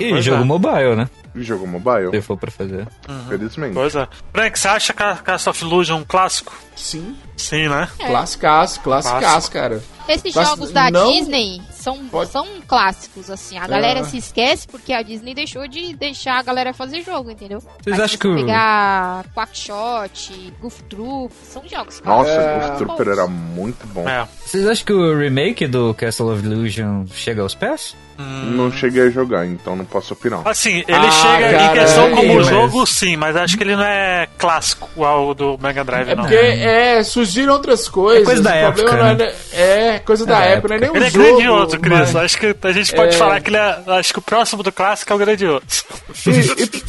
[0.00, 0.44] é, E jogo é.
[0.46, 1.08] mobile, né?
[1.36, 2.86] Jogo mobile, Se for pra fazer.
[3.28, 3.74] felizmente.
[3.74, 4.08] Pois é.
[4.32, 6.52] Frank, você acha que a Castle of Illusion é um clássico?
[6.76, 7.16] Sim.
[7.36, 7.88] Sim, né?
[7.98, 8.06] É.
[8.06, 9.52] Classicaço, classicaço, Clássico.
[9.54, 9.82] cara.
[10.10, 13.56] Esses Mas jogos da não- Disney são, Pode- são clássicos, assim.
[13.58, 14.04] A galera É.
[14.04, 17.62] se esquece porque a Disney deixou de deixar a galera fazer jogo, entendeu?
[17.82, 22.56] Vocês acham que o- pegar Quackshot, Goof Troop, são jogos Nossa, É.
[22.56, 24.08] o Ghost Trooper era muito bom.
[24.08, 24.26] É.
[24.44, 27.94] Vocês acham que o remake do Castle of Illusion chega aos pés?
[28.18, 30.42] Não cheguei a jogar, então não posso opinar.
[30.46, 33.62] Assim, ele Ah, chega cara, em questão é, como mas- jogo, sim, mas acho que
[33.62, 36.24] ele não é clássico igual o do Mega Drive, É não.
[36.24, 38.20] porque é, surgiram outras coisas.
[38.22, 39.34] É coisa da o problema época, não é, né?
[39.54, 41.24] é coisa da da época, não é nem um Ele é jogo.
[41.28, 41.98] grandioso, Cris.
[42.12, 43.18] mas- Acho que a gente pode É.
[43.18, 43.78] falar que ele é.
[43.86, 45.62] Acho que o próximo do clássico é o grandioso.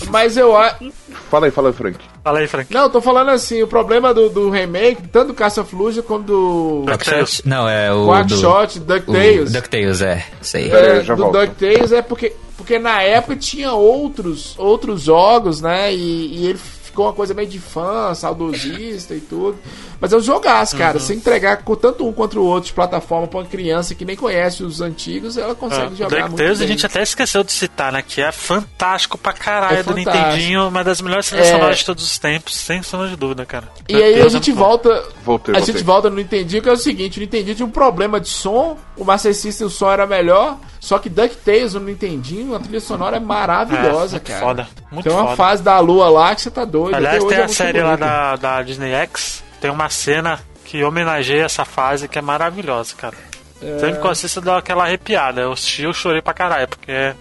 [0.09, 0.91] Mas eu acho.
[1.29, 1.97] Fala aí, fala aí, Frank.
[2.23, 2.73] Fala aí, Frank.
[2.73, 6.03] Não, eu tô falando assim, o problema do, do remake, tanto do Castle of Illusion
[6.03, 7.41] como do DuckTales.
[7.45, 8.05] Não, é o.
[8.07, 9.49] Quackshot, do, DuckTales.
[9.49, 10.25] o DuckTales, é.
[10.41, 10.71] Isso aí.
[10.71, 11.39] É, É, já do volto.
[11.39, 15.93] DuckTales é porque, porque na época tinha outros, outros jogos, né?
[15.93, 15.97] E,
[16.37, 16.59] e ele
[16.91, 19.57] ficou uma coisa meio de fã, saudosista e tudo.
[19.99, 20.99] Mas é um jogaço, cara.
[20.99, 24.15] Se entregar com tanto um contra o outro de plataforma pra uma criança que nem
[24.15, 26.65] conhece os antigos, ela consegue Ah, jogar muito DuckTales bem.
[26.67, 28.01] a gente até esqueceu de citar, né?
[28.07, 30.17] Que é fantástico pra caralho É do fantástico.
[30.27, 31.71] Nintendinho, uma das melhores trilhas É.
[31.73, 33.69] de todos os tempos, sem sombra de dúvida, cara.
[33.87, 34.59] E aí a é gente bom.
[34.59, 34.89] volta.
[35.23, 35.73] Voltei, A voltei.
[35.75, 38.77] gente volta no Nintendinho, que é o seguinte, o Nintendinho tinha um problema de som,
[39.01, 43.17] o Master System o som era melhor, só que DuckTales no Nintendinho, a trilha sonora
[43.17, 44.39] é maravilhosa, É, muito cara.
[44.39, 44.67] foda.
[44.91, 45.35] Muito tem uma foda.
[45.35, 46.95] fase da lua lá que você tá doido.
[46.95, 51.43] Aliás, tem é a série lá da, da Disney X, tem uma cena que homenageia
[51.45, 53.15] essa fase que é maravilhosa, cara.
[53.79, 55.41] Sempre que eu assisto aquela arrepiada.
[55.41, 57.15] Eu assisti eu chorei pra caralho, porque é,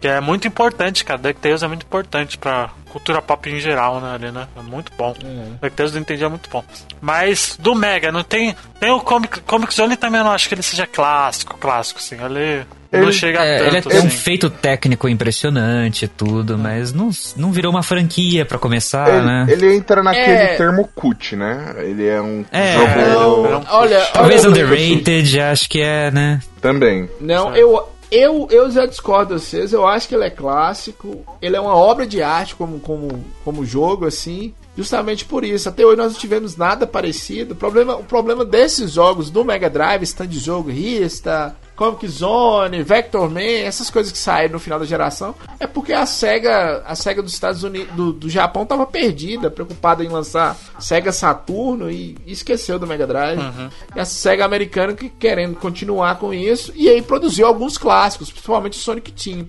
[0.00, 1.18] que é muito importante, cara.
[1.18, 4.48] DuckTales é muito importante pra cultura pop em geral, né, ali, né?
[4.56, 5.14] É muito bom.
[5.60, 6.64] DuckTales do Nintendo é muito bom.
[7.00, 8.54] Mas do Mega, não tem.
[8.80, 12.16] Tem o Comic, Comic Zone também, eu não acho que ele seja clássico, clássico, assim.
[12.24, 14.06] Ele, não chega É, tanto, ele é assim.
[14.06, 19.24] um feito técnico impressionante e tudo, mas não, não virou uma franquia pra começar, Ele,
[19.26, 19.46] né?
[19.48, 20.56] ele entra naquele É.
[20.56, 21.74] termo cut, né?
[21.78, 22.72] Ele é um É.
[22.74, 26.40] jogo Não, É um- olha, Talvez olha, underrated, acho que é, né?
[26.60, 27.08] também.
[27.20, 31.54] Não, eu, Eu, eu já discordo de vocês, eu acho que ele é clássico, ele
[31.54, 35.68] é uma obra de arte como, como, como jogo, assim, justamente por isso.
[35.68, 37.54] Até hoje nós não tivemos nada parecido.
[37.54, 43.30] O problema, o problema desses jogos do Mega Drive, stand jogo, Rista, Comic Zone, Vector
[43.30, 47.22] Man, essas coisas que saíram no final da geração, é porque a SEGA, a SEGA
[47.22, 52.32] dos Estados Unidos, do, do Japão tava perdida, preocupada em lançar SEGA Saturno e, e
[52.32, 53.38] esqueceu do Mega Drive.
[53.38, 53.70] Uhum.
[53.96, 58.74] E a SEGA americana que querendo continuar com isso, e aí produziu alguns clássicos, principalmente
[58.74, 59.48] o Sonic Team.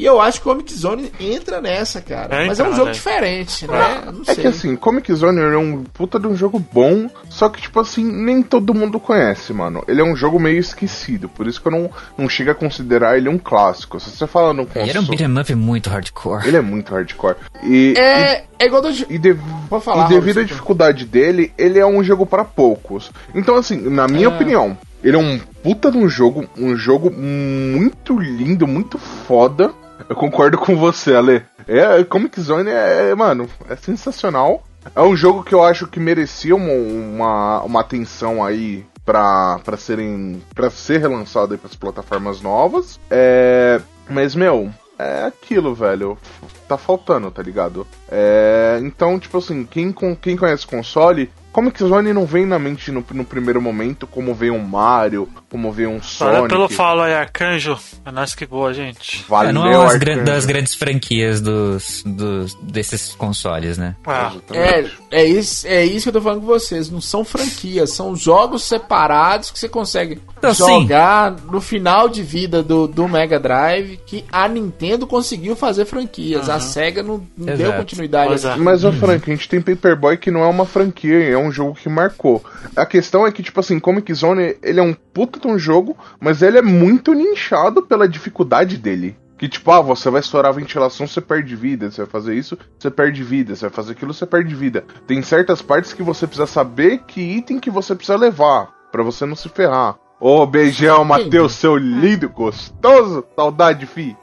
[0.00, 2.42] E eu acho que o Comic Zone entra nessa, cara.
[2.42, 2.92] É, Mas é um jogo né?
[2.92, 4.02] diferente, né?
[4.06, 4.36] Eu Não É sei.
[4.36, 8.02] que assim, Comic Zone é um puta de um jogo bom, só que, tipo assim,
[8.02, 9.84] nem todo mundo conhece, mano.
[9.86, 13.18] Ele é um jogo meio esquecido, por isso que eu não, não chego a considerar
[13.18, 14.00] ele um clássico.
[14.00, 16.48] Se você fala no Ele era um console, beat'em up muito hardcore.
[16.48, 17.36] ele é muito hardcore.
[17.62, 18.88] E, É, é igual do.
[18.88, 19.36] e, e, de-
[19.82, 20.44] falar, e devido à Robson.
[20.44, 23.10] dificuldade dele, ele é um jogo pra poucos.
[23.34, 24.28] Então, assim, na minha É.
[24.28, 29.72] opinião, ele é um puta de um jogo, um jogo muito lindo, muito foda.
[30.10, 31.40] Eu concordo com você, Ale.
[31.68, 34.64] É, Comic Zone é, mano, é sensacional.
[34.92, 39.76] É um jogo que eu acho que merecia uma, uma, uma atenção aí pra, pra
[39.76, 40.42] serem.
[40.52, 42.98] para ser relançado aí pras plataformas novas.
[43.08, 43.80] É.
[44.08, 44.68] Mas, meu,
[44.98, 46.18] é aquilo, velho.
[46.66, 47.86] Tá faltando, tá ligado?
[48.10, 48.80] É.
[48.82, 51.30] Então, tipo assim, quem, quem conhece console.
[51.52, 55.72] Comic Zone não vem na mente no, no primeiro momento como vem um Mario, como
[55.72, 56.38] vem um Sonic.
[56.40, 57.76] Olha pelo follow aí, Arcanjo.
[58.04, 59.24] É nós que boa, gente.
[59.28, 63.96] Valeu, É, não é uma gran- das grandes franquias dos, dos, desses consoles, né?
[64.06, 66.88] Ah, É, é isso, é isso que eu tô falando com vocês.
[66.88, 72.62] Não são franquias, são jogos separados que você consegue Não, jogar no final de vida
[72.62, 73.98] do, do Mega Drive.
[74.06, 76.48] Que a Nintendo conseguiu fazer franquias.
[76.48, 78.28] A SEGA não, não deu continuidade.
[78.28, 78.56] Pois é.
[78.56, 81.74] Mas, ô Frank, a gente tem Paperboy que não é uma franquia, é um jogo
[81.74, 82.42] que marcou.
[82.76, 85.96] A questão é que, tipo assim, Comic Zone, ele é um puta de um jogo,
[86.18, 89.16] mas ele é muito nichado pela dificuldade dele.
[89.40, 91.90] Que, tipo, ah, você vai estourar a ventilação, você perde vida.
[91.90, 93.56] Você vai fazer isso, você perde vida.
[93.56, 94.84] Você vai fazer aquilo, você perde vida.
[95.06, 99.24] Tem certas partes que você precisa saber que item que você precisa levar, pra você
[99.24, 99.96] não se ferrar.
[100.20, 103.24] Ô, beijão, Matheus, seu lindo, gostoso.
[103.34, 104.14] Saudade, fi.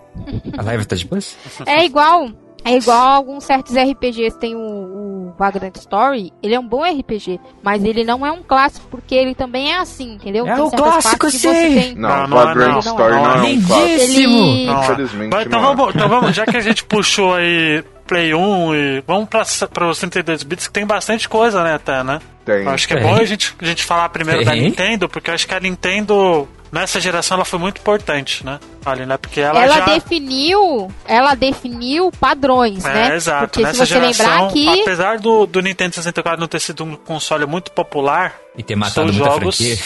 [0.58, 1.36] A live tá de boas?
[1.66, 2.30] É igual.
[2.64, 4.38] É igual alguns certos RPGs.
[4.38, 6.32] Tem o, o Vagrant Story.
[6.44, 7.40] Ele é um bom RPG.
[7.64, 10.46] Mas ele não é um clássico porque ele também é assim, entendeu?
[10.46, 11.50] É tem o certas clássico, sim.
[11.50, 11.96] tem.
[11.96, 12.80] Não, Não, não é Vagrant não.
[12.80, 13.68] Story não, Não, é um lindíssimo.
[13.68, 14.02] clássico.
[14.02, 14.66] Ele.
[14.66, 14.84] Não é.
[14.84, 15.64] Infelizmente, então, é.
[15.76, 20.00] vamos, então vamos, já que a gente puxou aí Play 1 e vamos pra os
[20.00, 22.20] 32 bits, que tem bastante coisa, né, até, né?
[22.46, 22.64] Tem.
[22.64, 23.06] Eu acho que é Tem.
[23.06, 24.62] bom a gente, a gente falar primeiro da Tem.
[24.62, 28.58] Nintendo, porque eu acho que a Nintendo, nessa geração, ela foi muito importante, né?
[28.86, 29.18] Ali, né?
[29.18, 29.86] Porque ela, Ela já...
[29.86, 33.16] definiu, ela definiu padrões, É, né?
[33.18, 33.48] exato.
[33.48, 36.86] Porque se Nessa você geração, lembrar que apesar do, do Nintendo 64 não ter sido
[36.86, 39.78] um console muito popular, E ter matado muita jogos, franquia.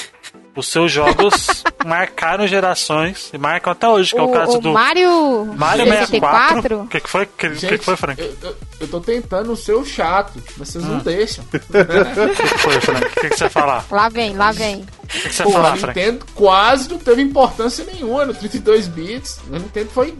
[0.55, 4.61] Os seus jogos marcaram gerações e marcam até hoje, que é o o, caso o
[4.61, 6.61] do Mario, Mario 64.
[6.61, 7.23] 64 O que, que foi?
[7.23, 8.21] O que, que, Gente, que foi, Frank?
[8.21, 10.87] O eu, eu, eu tô tentando ser o chato, mas vocês Ah.
[10.87, 11.43] não deixam.
[11.51, 13.05] que, que foi, Frank?
[13.05, 13.85] O que, que você ia falar?
[13.89, 14.85] Lá vem, lá vem.
[15.13, 15.99] O que, você Pô, ia a falar, Frank?
[15.99, 19.39] Nintendo quase não teve importância nenhuma no 32 bits.
[19.53, 20.13] A Nintendo foi,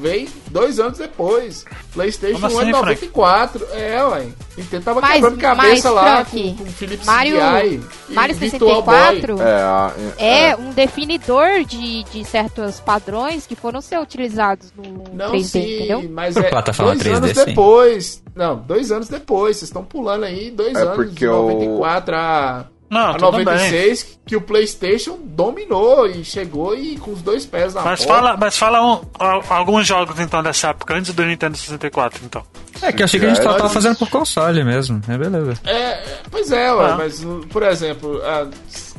[0.00, 1.64] veio dois anos depois.
[1.92, 3.66] PlayStation Como 1 é assim, 94.
[3.72, 4.26] É, ué.
[4.56, 8.34] Nintendo tava Mas- quebrando cabeça mas, lá Frank, com, com Philips Mario- CDI e Mario
[8.36, 9.44] Virtual 64 Boy.
[9.46, 15.30] É, a- é um definidor de, de certos padrões que foram ser utilizados no Não,
[15.32, 16.08] 3D, sim, entendeu?
[16.10, 17.44] mas Por é plataforma dois 3D, anos sim.
[17.46, 18.22] depois.
[18.34, 19.56] Não, dois anos depois.
[19.56, 23.32] Vocês estão pulando aí dois É anos porque de o- 94 a, Não, a tudo
[23.32, 23.44] bem.
[23.44, 28.14] 96 que o PlayStation dominou e chegou e com os dois pés na Mas porta.
[28.22, 32.42] fala, mas fala um- al- alguns jogos então dessa época, antes do Nintendo 64, então.
[32.82, 35.00] É que eu achei que a gente tava, tava fazendo por console mesmo.
[35.08, 35.54] É beleza.
[35.64, 36.94] É, pois é, ué, Ah.
[36.96, 38.48] mas, por exemplo, ah,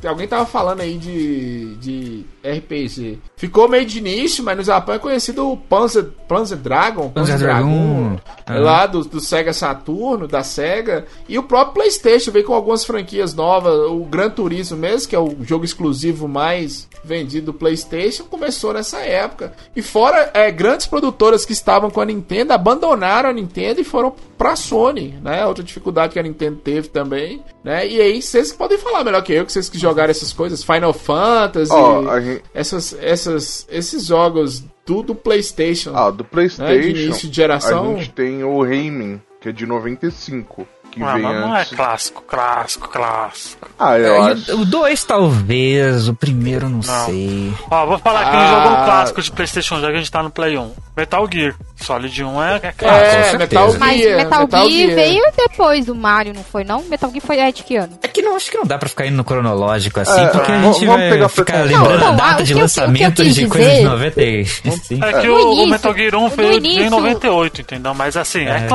[0.08, 3.20] alguém tava falando aí de, de RPG.
[3.36, 8.16] Ficou meio de nicho, mas no Japão é conhecido o Panzer, Panzer Dragon, Panzer Dragoon,
[8.48, 8.60] é ah.
[8.60, 13.34] lá do, do Sega Saturno, da Sega, e o próprio PlayStation veio com algumas franquias
[13.34, 18.74] novas, o Gran Turismo mesmo, que é o jogo exclusivo mais vendido do PlayStation, começou
[18.74, 19.54] nessa época.
[19.76, 24.14] E fora é, grandes produtoras que estavam com a Nintendo abandonaram a Nintendo e foram
[24.38, 25.46] pra Sony, né?
[25.46, 27.88] Outra dificuldade que a Nintendo teve também, né?
[27.88, 30.94] E aí vocês podem falar melhor que eu, que vocês que jogaram essas coisas, Final
[30.94, 35.96] Fantasy, gente- essas, essas, esses jogos do, do PlayStation.
[35.96, 36.94] Ah, do né, PlayStation.
[36.94, 37.96] de início de geração.
[37.96, 40.68] A gente tem o Rayman, que é de 95.
[40.96, 41.76] Que Ah, vem mas não é antes.
[41.76, 43.70] clássico, clássico, clássico.
[43.78, 44.56] Ah, eu É, acho.
[44.62, 47.06] O 2 talvez, o primeiro não, Não.
[47.06, 47.54] sei.
[47.70, 48.40] Ó, vou falar que Ah.
[48.40, 50.72] um jogo clássico de Playstation, já que a gente tá no Play 1.
[50.96, 51.56] Metal Gear.
[51.76, 53.36] Solid 1 é, é clássico.
[53.36, 53.38] É.
[53.38, 53.80] Metal Gear.
[53.80, 54.96] Mas Metal, Metal Gear, Gear.
[54.96, 56.82] veio depois do Mario, não foi não?
[56.84, 58.00] Metal Gear foi é de que ano?
[58.02, 60.52] É que não acho que não dá pra ficar indo no cronológico assim, É, porque
[60.52, 63.50] a vamos- gente vamos vai pegar ficar lembrando Não, a data de lançamento de quis
[63.50, 65.06] coisas de dizer- 95.
[65.06, 67.94] É que o, o Metal Gear 1 no veio veio em início- 98, entendeu?
[67.94, 68.68] Mas assim, é, É.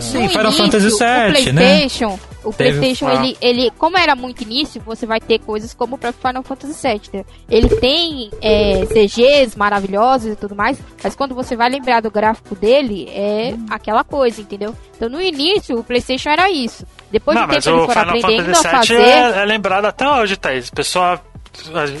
[0.00, 1.62] Sim, No Final início, Fantasy o VII, né?
[1.78, 5.96] PlayStation, o Teve- PlayStation, ele, ele, como era muito início, você vai ter coisas como
[5.96, 6.94] o próprio Final Fantasy VII.
[7.08, 7.26] entendeu?
[7.50, 12.54] Ele tem é, CGs maravilhosos e tudo mais, mas quando você vai lembrar do gráfico
[12.54, 14.74] dele, é aquela coisa, entendeu?
[14.96, 16.86] Então no início, o PlayStation era isso.
[17.10, 19.36] Depois Não, do tempo eles o foram Final aprendendo a Fantasy VII fazer.
[19.38, 20.68] é, é lembrado até hoje, Thaís.
[20.72, 21.20] A pessoa.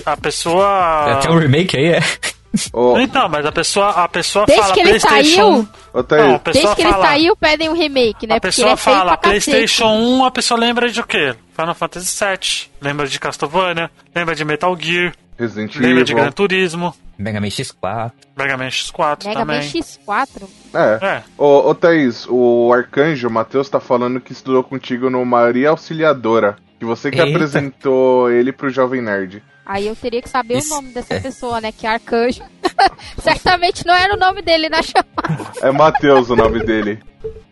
[0.06, 1.12] A, a pessoa.
[1.18, 2.00] Até o remake aí é.
[2.72, 5.56] Ô, Então, mas a pessoa, a pessoa Desde fala que ele PlayStation.
[5.56, 7.06] saiu, ô, Thaís, Não, a pessoa desde que ele fala.
[7.06, 8.34] saiu, pedem um remake, né?
[8.34, 9.16] A ele pessoa é fala.
[9.16, 11.34] PlayStation 1, a pessoa lembra de o quê?
[11.56, 16.32] Final Fantasy VII, lembra de Castlevania, lembra de Metal Gear, Resident lembra de Gran Evil.
[16.34, 18.12] Turismo, Mega Man X4.
[18.36, 19.70] Mega Man X4 Mega Man também.
[19.70, 20.42] X4.
[20.74, 21.06] É.
[21.06, 25.70] É, Ô, ô Thaís, o Arcanjo, o Matheus, tá falando que estudou contigo no Maria
[25.70, 26.56] Auxiliadora.
[26.78, 27.30] Que você que Eita.
[27.30, 29.42] apresentou ele pro Jovem Nerd.
[29.66, 31.72] Aí eu teria que saber Isso- o nome dessa pessoa, né?
[31.72, 32.44] Que é Arcanjo.
[33.20, 35.50] Certamente não era o nome dele na chamada.
[35.60, 37.00] É Matheus o nome dele.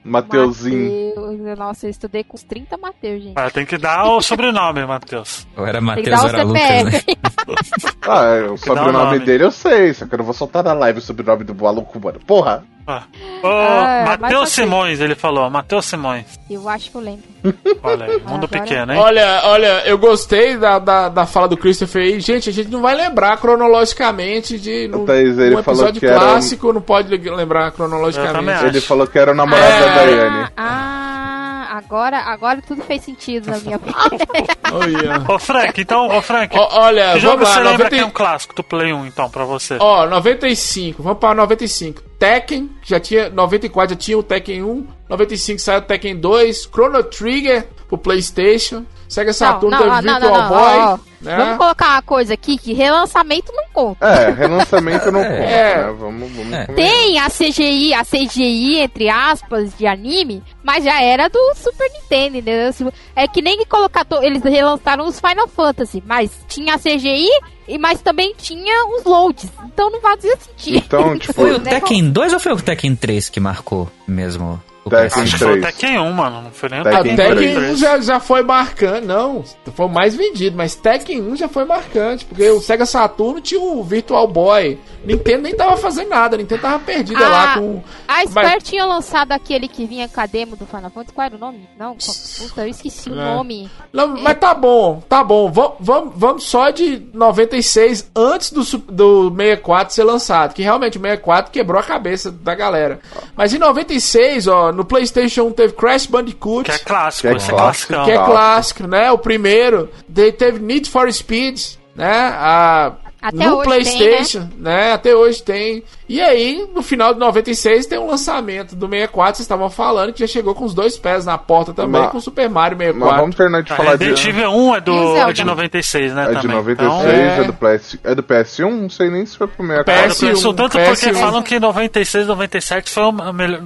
[0.05, 1.15] Mateuzinho.
[1.17, 1.59] Mateus.
[1.59, 3.33] Nossa, eu estudei com os 30 Mateus, gente.
[3.37, 5.47] Ah, tem que dar o sobrenome, Matheus.
[5.57, 7.01] Ou era dar ou o era Lucas, né?
[8.07, 9.19] Ah, é, o sobrenome nome.
[9.21, 11.99] dele eu sei, só que eu não vou soltar na live o sobrenome do maluco,
[11.99, 12.19] mano.
[12.27, 12.63] Porra!
[12.87, 13.05] Ah.
[13.43, 16.27] Ô, Ah, Matheus Simões, ele falou, Matheus Simões.
[16.51, 17.23] Eu acho que eu lembro.
[17.83, 18.99] Olha aí, mundo Agora- pequeno, hein?
[18.99, 22.21] Olha, olha, eu gostei da, da, da fala do Christopher aí.
[22.21, 24.87] Gente, a gente não vai lembrar cronologicamente de.
[24.89, 28.67] No, O Thaís, ele um falou episódio que era- clássico não pode lembrar cronologicamente.
[28.67, 29.64] Ele falou que era o namorado.
[29.69, 30.49] Da Daiane.
[30.57, 33.95] Ah, agora, agora tudo fez sentido na minha vida.
[34.73, 35.25] Olha.
[35.29, 38.03] Ô, Frank, então, ô, Frank, Ó, olha, que jogo vamos lá, você lembra 90 que
[38.03, 39.77] é um clássico do Play 1, então, pra você?
[39.79, 42.03] Ó, 95, vamos para 95.
[42.19, 47.03] Tekken, já tinha, 94 já tinha o Tekken 1, 95 saiu o Tekken 2, Chrono
[47.05, 48.85] Trigger pro Playstation,
[49.15, 51.37] Sega Saturn teve Virtual Boy, né?
[51.37, 54.05] Vamos colocar uma coisa aqui que relançamento não conta.
[54.07, 55.77] É, relançamento não conta, É.
[55.87, 55.93] né?
[55.99, 56.67] Vamos, vamos É.
[56.67, 62.39] Tem a CGI, a CGI, entre aspas, de anime, mas já era do Super Nintendo,
[62.39, 62.93] entendeu?
[63.15, 64.05] É que nem que colocar.
[64.05, 67.29] to- Eles relançaram os Final Fantasy, mas tinha a CGI,
[67.69, 69.49] e mas também tinha os loads.
[69.65, 70.79] Então não fazia sentido.
[70.85, 71.61] Então, tipo, Foi o?
[71.61, 74.61] Tekken 2 ou foi o Tekken 3 que marcou mesmo?
[74.85, 75.23] O Tekken?
[75.23, 75.75] Acho que foi o 3.
[75.75, 76.43] Tekken 1, mano.
[76.43, 77.73] Não foi nem o Tekken A Tekken Tekken 3.
[77.73, 79.43] 1 já, já foi marcante, não,
[79.75, 83.61] foi o mais vendido, mas Tekken 1 já foi marcante, porque o Sega Saturn tinha
[83.61, 87.83] o Virtual Boy, Nintendo nem tava fazendo nada, Nintendo tava perdida Ah, lá com...
[88.07, 91.13] A Square Mas- tinha lançado aquele que vinha com a demo do Final Fantasy.
[91.15, 91.69] Qual era o nome?
[91.79, 93.25] Não, puta, eu esqueci o É.
[93.25, 93.71] nome.
[93.93, 95.51] Não, mas tá bom, tá bom.
[95.51, 100.55] Vamos, vamos, vamos só de 96 antes do, do 64 ser lançado.
[100.55, 103.01] Que realmente o 64 quebrou a cabeça da galera.
[103.37, 107.39] Mas em 96, ó, no PlayStation 1 teve Crash Bandicoot, Que é clássico, Que é
[107.47, 108.05] é clássico.
[108.05, 109.11] que é clássico, né?
[109.13, 109.89] O primeiro.
[110.09, 111.61] Daí teve Need for Speed,
[111.95, 112.13] né?
[112.37, 112.93] A,
[113.25, 114.93] Até no hoje PlayStation, né?
[114.93, 115.83] Até hoje tem.
[116.07, 120.21] E aí, no final de 96, tem um lançamento do 64, vocês estavam falando, que
[120.21, 122.89] já chegou com os dois pés na porta também, Mas- com o Super Mario mas
[122.89, 123.21] 64.
[123.23, 124.05] vamos terminar de A falar de.
[124.11, 126.25] Resident Evil 1 é, do, é de 96, né?
[126.25, 126.57] É de também.
[126.57, 128.71] 96, Então, é, é- do PS, é do PS1?
[128.83, 129.93] Não sei nem se foi pro 64.
[130.05, 131.15] é do PS1, PS1, tanto porque PS1.
[131.15, 133.13] falam que 96, 97 foi um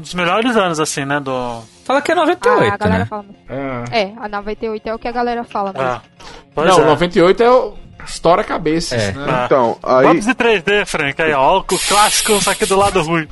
[0.00, 1.18] dos melhores anos, assim, né?
[1.18, 1.62] Do.
[1.84, 3.06] Fala que é Ah, a 98, galera né?
[3.06, 3.24] fala.
[3.48, 4.02] É.
[4.02, 5.88] É, a 98 é o que a galera fala mesmo.
[5.88, 6.02] Ah,
[6.54, 6.84] Não, é.
[6.84, 7.74] 98 é o
[8.06, 9.12] estoura cabeças, É.
[9.12, 9.24] né?
[9.28, 9.42] Ah.
[9.46, 10.06] Então, aí.
[10.06, 11.20] Vamos de 3D, Frank.
[11.20, 13.26] Aí, ó, o clássico, só que do lado ruim.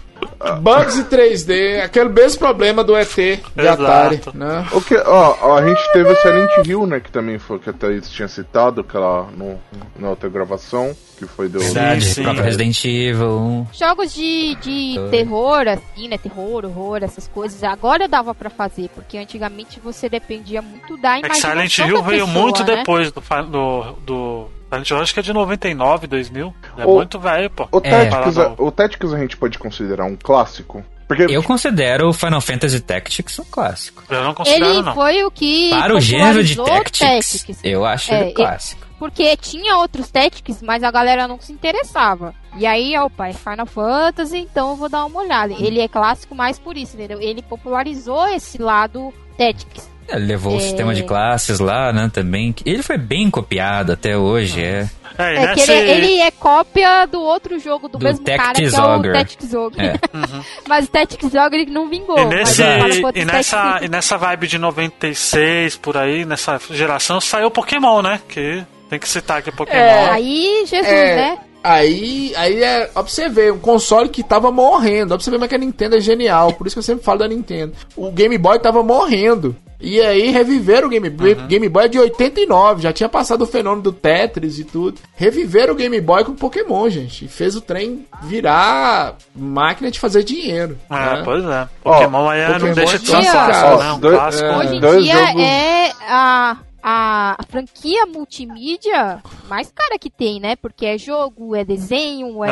[0.60, 3.82] Bugs e 3D, aquele mesmo problema do ET de Exato.
[3.84, 4.66] Atari, né?
[4.72, 7.00] O que, ó, ó, a gente teve o Silent Hill, né?
[7.00, 9.58] Que também foi que a Thaís tinha citado, aquela no,
[9.98, 11.58] na outra gravação, que foi do.
[11.58, 12.32] Verdade, Sim, sim.
[12.34, 13.66] Resident Evil 1.
[13.72, 16.18] Jogos de, de terror, assim, né?
[16.18, 17.62] Terror, horror, essas coisas.
[17.64, 22.02] Agora dava pra fazer, porque antigamente você dependia muito da É que imaginação Silent Hill
[22.02, 22.76] da veio pessoa, muito né?
[22.76, 24.46] depois do, do, do.
[24.84, 26.54] Silent Hill acho que é de 99, 2000.
[26.76, 27.68] É O- muito velho, pô.
[27.72, 28.06] O É.
[28.06, 30.84] Tactics, o Tactics a gente pode considerar um clássico?
[31.08, 34.02] Porque Eu considero o Final Fantasy Tactics um clássico.
[34.10, 34.92] Eu não considero, Ele não.
[34.94, 37.60] foi o que Para o gênero de Tactics, Tactics.
[37.62, 38.84] eu acho É, ele clássico.
[38.98, 42.34] Porque tinha outros Tactics, mas a galera não se interessava.
[42.56, 45.52] E aí, opa, é Final Fantasy, então eu vou dar uma olhada.
[45.56, 47.20] Ele é clássico mais por isso, entendeu?
[47.20, 49.88] Ele popularizou esse lado Tactics.
[50.08, 50.60] Ele levou o É.
[50.60, 52.54] sistema de classes lá, né, também.
[52.64, 54.88] Ele foi bem copiado até hoje, é.
[55.18, 58.22] É, e É que nesse- ele, ele é cópia do outro jogo do, Do mesmo
[58.24, 59.12] cara, que é o Tactics Ogre.
[59.14, 59.54] Tactics.
[59.78, 59.94] É.
[60.68, 62.18] Mas o Tactics Ogre não vingou.
[62.18, 66.60] E, nesse, o Fantasy e, nessa, Tactics- e nessa vibe de 96, por aí, nessa
[66.70, 68.20] geração, saiu Pokémon, né?
[68.28, 69.78] Que tem que citar aqui Pokémon.
[69.78, 70.10] É.
[70.10, 71.38] Aí, Jesus, É, né?
[71.64, 72.90] Aí, aí é.
[72.94, 75.12] Ó pra você ver, um console que tava morrendo.
[75.14, 76.52] Ó pra você ver como é que a Nintendo é genial.
[76.52, 77.72] Por isso que eu sempre falo da Nintendo.
[77.96, 79.56] O Game Boy tava morrendo.
[79.80, 81.34] E aí reviveram o Game Boy.
[81.34, 84.98] Game Boy é de 89, já tinha passado o fenômeno do Tetris e tudo.
[85.14, 87.26] Reviveram o Game Boy com Pokémon, gente.
[87.26, 90.78] E fez o trem virar máquina de fazer dinheiro.
[90.90, 91.22] É, né?
[91.24, 91.68] pois é.
[91.82, 93.92] Pokémon aí Pokémon não deixa de ser é um clássico, né?
[93.92, 94.44] Um Dois- clássico.
[94.46, 94.56] é.
[94.56, 100.56] Hoje em dia jogos- é a, a, a franquia multimídia mais cara que tem, né?
[100.56, 102.50] Porque é jogo, é desenho, é,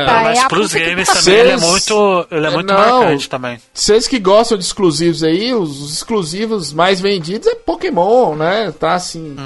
[0.00, 2.66] É, mas é a pros puta que games também ele é muito, ele é muito
[2.72, 2.76] Não.
[3.02, 3.58] marcante também.
[3.72, 8.72] Vocês que gostam de exclusivos aí, os os exclusivos mais vendidos é Pokémon, né?
[8.72, 9.36] Tá assim,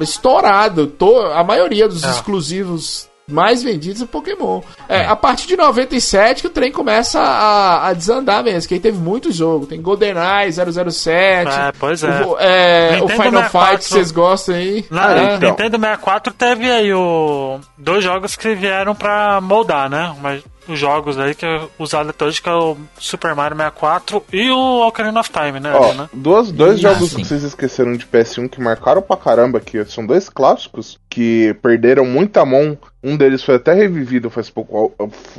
[0.00, 0.86] estourado.
[0.86, 2.10] To- a maioria dos É.
[2.10, 4.60] exclusivos mais vendidos é Pokémon.
[4.88, 8.80] É, a partir de 97 que o trem começa a, a desandar mesmo, que aí
[8.80, 9.66] teve muito jogo.
[9.66, 11.50] Tem GoldenEye, 007.
[11.50, 12.22] É, pois é.
[12.24, 13.70] O, é, o Final 64.
[13.70, 14.84] Fight, vocês gostam aí.
[14.90, 15.34] Na É.
[15.36, 15.50] então.
[15.50, 20.14] Nintendo 64 teve aí o dois jogos que vieram pra moldar, né?
[20.20, 24.24] Mas os jogos aí que é usado até hoje, que é o Super Mario 64
[24.32, 25.72] e o Ocarina of Time, né?
[25.74, 26.08] Ó, né?
[26.12, 27.16] duas, dois Ah, jogos sim.
[27.16, 32.04] que vocês esqueceram de PS1 que marcaram pra caramba, que são dois clássicos que perderam
[32.04, 32.76] muita mão.
[33.02, 34.94] Um deles foi até revivido faz pouco,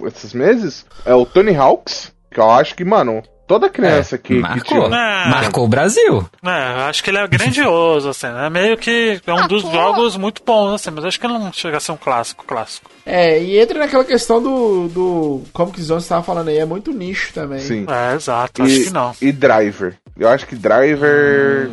[0.05, 0.85] esses meses.
[1.05, 4.63] É o Tony Hawks, que eu acho que, mano, toda criança que, que marcou.
[4.63, 4.85] tinha.
[4.97, 5.29] É.
[5.29, 6.25] Marcou o Brasil.
[6.45, 8.49] É, eu acho que ele é grandioso, assim, né?
[8.49, 9.71] Meio que é um Ah, dos pô.
[9.71, 12.89] jogos muito bons, assim, mas acho que ele não chega a ser um clássico, clássico.
[13.05, 14.87] É, e entra naquela questão do.
[14.87, 17.59] do como que o Zon estava falando aí, é muito nicho também.
[17.59, 17.85] Sim.
[17.89, 19.13] É, exato, acho E, que não.
[19.21, 19.95] e Driver.
[20.17, 21.69] Eu acho que Driver.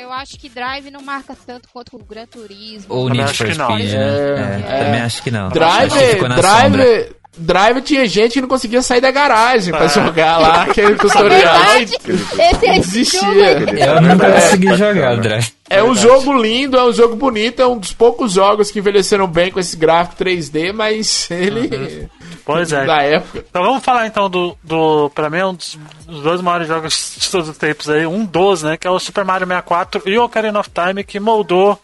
[0.00, 2.86] Eu acho que Drive não marca tanto quanto o Gran Turismo.
[2.94, 3.66] Ou Need acho for que não.
[3.76, 3.98] Speed, né?
[3.98, 4.84] É, É, é.
[4.84, 5.46] Também acho que não.
[5.48, 6.98] Acho que
[7.38, 9.88] Driver tinha gente que não conseguia sair da garagem pra É.
[9.88, 11.82] jogar lá, aquele É!
[11.82, 13.20] Esse, esse Existia.
[13.20, 13.80] aí.
[13.80, 14.40] Eu não É.
[14.40, 15.52] consegui jogar o Drive.
[15.70, 19.26] É um jogo lindo, é um jogo bonito, é um dos poucos jogos que envelheceram
[19.26, 22.08] bem com esse gráfico 3D, mas ele.
[22.44, 22.86] Pois é.
[22.86, 23.44] Da época.
[23.50, 27.16] Então vamos falar então do, do pra mim é um dos, dos dois maiores jogos
[27.18, 30.16] de todos os tempos aí, um dos, né, que é o Super Mario 64 e
[30.18, 31.78] o Ocarina of Time que moldou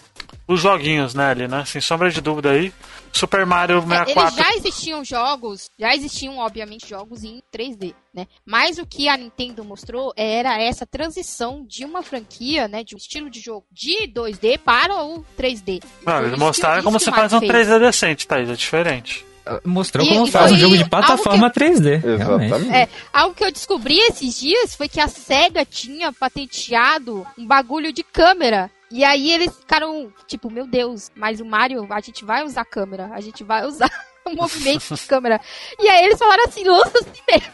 [0.46, 2.72] os joguinhos, né, ali, né, sem sombra de dúvida aí.
[3.12, 8.26] Super Mario É, Eles 64 já existiam jogos, já existiam, obviamente, jogos em 3D, né?
[8.44, 12.82] Mas o que a Nintendo mostrou era essa transição de uma franquia, né?
[12.82, 15.80] De um estilo de jogo de 2D para o 3D.
[16.04, 17.68] Não, eles mostraram como você faz um Mario fez.
[17.68, 19.24] 3D decente, Thaís, é diferente.
[19.62, 21.98] Mostrou E- como e faz um jogo de plataforma 3D.
[21.98, 22.52] realmente.
[22.52, 22.74] Exatamente.
[22.74, 27.92] É, algo que eu descobri esses dias foi que a SEGA tinha patenteado um bagulho
[27.92, 28.70] de câmera.
[28.94, 33.10] E aí eles ficaram, tipo, meu Deus, mas o Mario, a gente vai usar câmera,
[33.12, 33.90] a gente vai usar
[34.24, 35.40] o movimento de câmera.
[35.80, 37.52] E aí eles falaram assim, lança assim mesmo.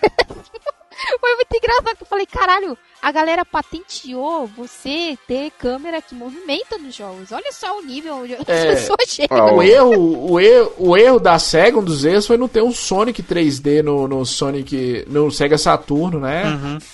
[1.21, 6.77] Foi muito engraçado, que eu falei, caralho, a galera patenteou você ter câmera que movimenta
[6.79, 7.33] nos jogos.
[7.33, 8.67] Olha só o nível onde as É.
[8.75, 9.57] pessoas chegam.
[9.57, 12.73] O erro, o, erro, o erro da SEGA, um dos erros, foi não ter um
[12.73, 15.05] Sonic 3D no, no Sonic.
[15.09, 16.43] no Sega Saturno, né?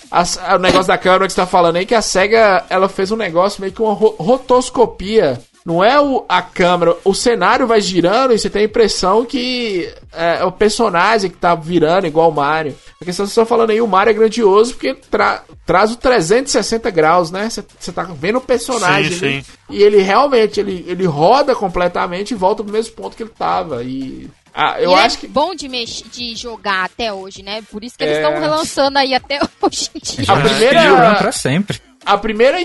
[0.09, 3.11] A- o negócio da câmera que você tá falando aí, que a SEGA ela fez
[3.11, 5.39] um negócio meio que uma ro- rotoscopia.
[5.65, 9.93] Não é o, a câmera, o cenário vai girando e você tem a impressão que
[10.13, 12.73] é, é o personagem que tá virando igual o Mario.
[12.99, 15.95] A questão que você tá falando aí, o Mario é grandioso porque tra- traz o
[15.97, 17.47] 360 graus, né?
[17.49, 19.43] Você tá vendo o personagem Sim, ali.
[19.43, 19.51] sim.
[19.69, 23.83] E ele realmente, ele, ele roda completamente e volta pro mesmo ponto que ele tava.
[23.83, 27.61] E ah, eu E acho é que bom de, mex- de jogar até hoje, né?
[27.69, 28.21] Por isso que eles É.
[28.23, 30.33] estão relançando aí até hoje em dia.
[30.33, 31.79] A primeira- figurando pra sempre.
[32.07, 32.57] A primeira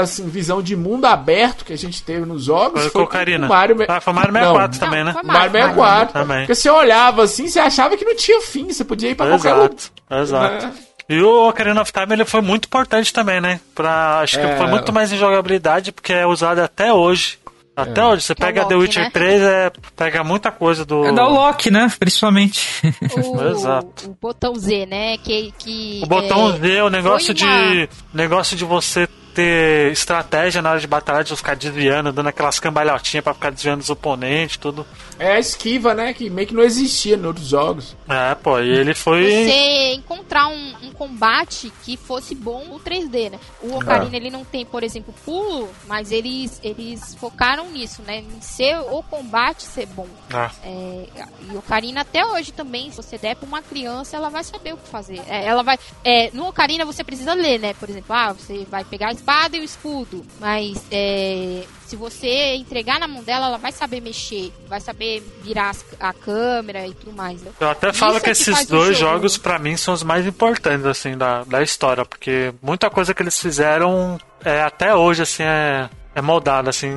[0.00, 3.46] assim, visão de mundo aberto que a gente teve nos jogos Foi foi com Ocarina.
[3.46, 5.12] o Mario, Ah, foi Mario Não, 64 também, né?
[5.12, 6.12] foi Mario 64.
[6.12, 6.38] Também.
[6.40, 9.52] Porque você olhava assim, você achava que não tinha fim, você podia ir pra qualquer
[9.54, 9.70] lugar.
[9.70, 10.66] Exato, exato.
[10.66, 10.72] né?
[11.08, 13.60] E o Ocarina of Time ele foi muito importante também, né?
[13.74, 14.56] Pra, acho que É.
[14.56, 17.38] foi muito mais em jogabilidade, porque é usado até hoje.
[17.74, 19.10] Até hoje, você Que é o pega The Loki, Witcher né?
[19.10, 21.06] 3, é, pega muita coisa do.
[21.06, 21.90] É da Loki, né?
[21.98, 22.82] Principalmente.
[23.16, 24.10] O, Exato.
[24.10, 25.16] o botão Z, né?
[25.18, 27.88] Que, que O botão é, Z, o negócio de.
[28.12, 33.24] negócio de você ter estratégia na hora de batalha, de ficar desviando, dando aquelas cambalhotinhas
[33.24, 34.86] pra ficar desviando os oponentes, tudo.
[35.18, 36.12] É a esquiva, né?
[36.12, 37.96] Que meio que não existia em outros jogos.
[38.08, 39.24] É, pô, e ele foi.
[39.24, 43.38] você encontrar um, um combate que fosse bom no 3D, né?
[43.62, 48.18] O Ocarina, ele não tem, por exemplo, pulo, mas eles, eles focaram nisso, né?
[48.18, 50.08] Em ser o combate ser bom.
[50.32, 51.06] Ah, É,
[51.48, 54.74] e o Ocarina até hoje também, se você der pra uma criança, ela vai saber
[54.74, 55.20] o que fazer.
[55.28, 55.78] É, ela vai.
[56.04, 57.74] é, no Ocarina você precisa ler, né?
[57.74, 62.56] Por exemplo, ah, você vai pegar a espada e o escudo, mas é, se você
[62.56, 66.92] entregar na mão dela, ela vai saber mexer, vai saber virar as- a câmera e
[66.94, 67.40] tudo mais.
[67.40, 67.52] Né?
[67.60, 69.12] Eu até Isso falo é que que esses dois jogo.
[69.12, 73.22] jogos, pra mim, são os mais importantes, assim, da, da história, porque muita coisa que
[73.22, 76.88] eles fizeram é, até hoje, assim, é, é moldada, assim,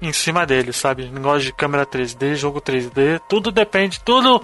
[0.00, 1.06] em, em cima deles, sabe?
[1.12, 4.42] Negócio de câmera 3D, jogo 3D, tudo depende, tudo.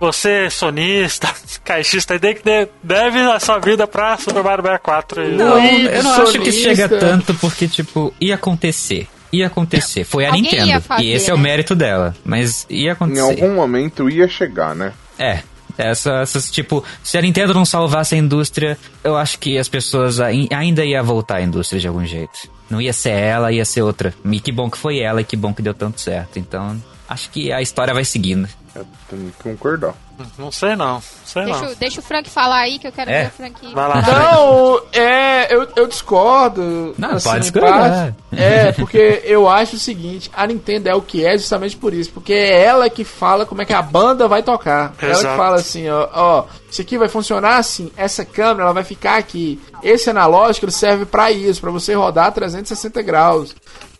[0.00, 1.32] Você, sonista,
[1.64, 5.22] caixista, tem que de- deve a sua vida pra Super Mario 64.
[5.24, 6.60] E- Não, Wii, eu não acho que sonista.
[6.74, 9.06] chega tanto porque, tipo, ia acontecer.
[9.32, 10.04] Ia acontecer.
[10.04, 10.80] Foi a Alguém Nintendo.
[10.82, 11.42] fazer, e esse é o né?
[11.44, 12.14] mérito dela.
[12.24, 13.20] Mas ia Em acontecer.
[13.20, 14.92] algum momento ia chegar, né?
[15.18, 15.40] É.
[15.76, 20.20] Essa, essas, tipo, se a Nintendo não salvasse a indústria, eu acho que as pessoas
[20.20, 22.48] ai- ainda ia voltar à indústria de algum jeito.
[22.70, 24.14] Não ia ser ela, ia ser outra.
[24.24, 26.38] E que bom que foi ela e que bom que deu tanto certo.
[26.38, 26.80] Então,
[27.14, 28.48] acho que a história vai seguindo.
[28.74, 29.94] Eu tenho que concordar.
[30.38, 31.72] Não sei não, sei Deixa, não.
[31.72, 33.22] o- deixa o Frank falar aí que eu quero É.
[33.22, 33.72] ver o Frank.
[33.74, 36.94] Vai lá, Não, é, eu, eu discordo.
[36.98, 38.14] Não, assim, pode discordar.
[38.32, 42.10] É, porque eu acho o seguinte, a Nintendo é o que é justamente por isso,
[42.10, 44.92] porque é ela que fala como é que a banda vai tocar.
[45.00, 45.28] Ela Exato.
[45.28, 49.16] que fala assim, ó, ó, isso aqui vai funcionar assim, essa câmera ela vai ficar
[49.18, 49.60] aqui.
[49.82, 53.54] Esse analógico ele serve pra isso, pra você rodar 360 graus.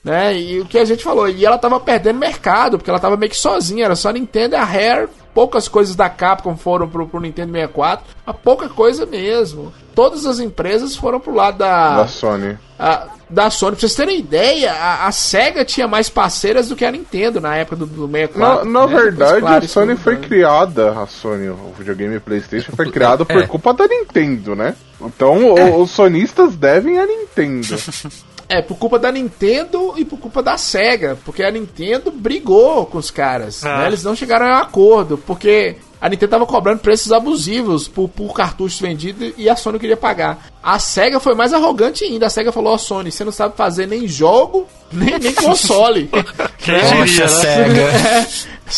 [0.05, 0.39] Né?
[0.39, 3.31] E o que a gente falou, e ela tava perdendo mercado, porque ela tava meio
[3.31, 7.07] que sozinha, era só a Nintendo e a Rare, poucas coisas da Capcom foram pro,
[7.09, 9.73] pro Nintendo 64, mas pouca coisa mesmo.
[9.95, 12.59] Todas as empresas foram pro lado da, Da Sony.
[12.79, 13.73] a- da Sony.
[13.73, 17.57] Pra vocês terem ideia, a, a SEGA tinha mais parceiras do que a Nintendo na
[17.57, 18.67] época do, do 64.
[18.71, 18.95] Na, na né?
[18.95, 20.21] Verdade, claro, a Sony foi né?
[20.21, 23.47] criada, a Sony, o videogame PlayStation foi criado por É.
[23.47, 24.75] culpa da Nintendo, né?
[25.01, 27.67] Então o- os sonistas devem a Nintendo.
[28.49, 31.19] É, por culpa da Nintendo e por culpa da SEGA.
[31.25, 33.65] Porque a Nintendo brigou com os caras.
[33.65, 33.79] Ah.
[33.79, 33.87] né?
[33.89, 35.17] Eles não chegaram a um acordo.
[35.19, 39.97] Porque a Nintendo tava cobrando preços abusivos por, por cartuchos vendidos e a Sony queria
[39.97, 40.51] pagar.
[40.63, 42.27] A SEGA foi mais arrogante ainda.
[42.27, 46.09] A SEGA falou: Ó, Sony, você não sabe fazer nem jogo, nem, nem console.
[46.59, 48.25] Quem Poxa, diria, né?
[48.25, 48.27] SEGA.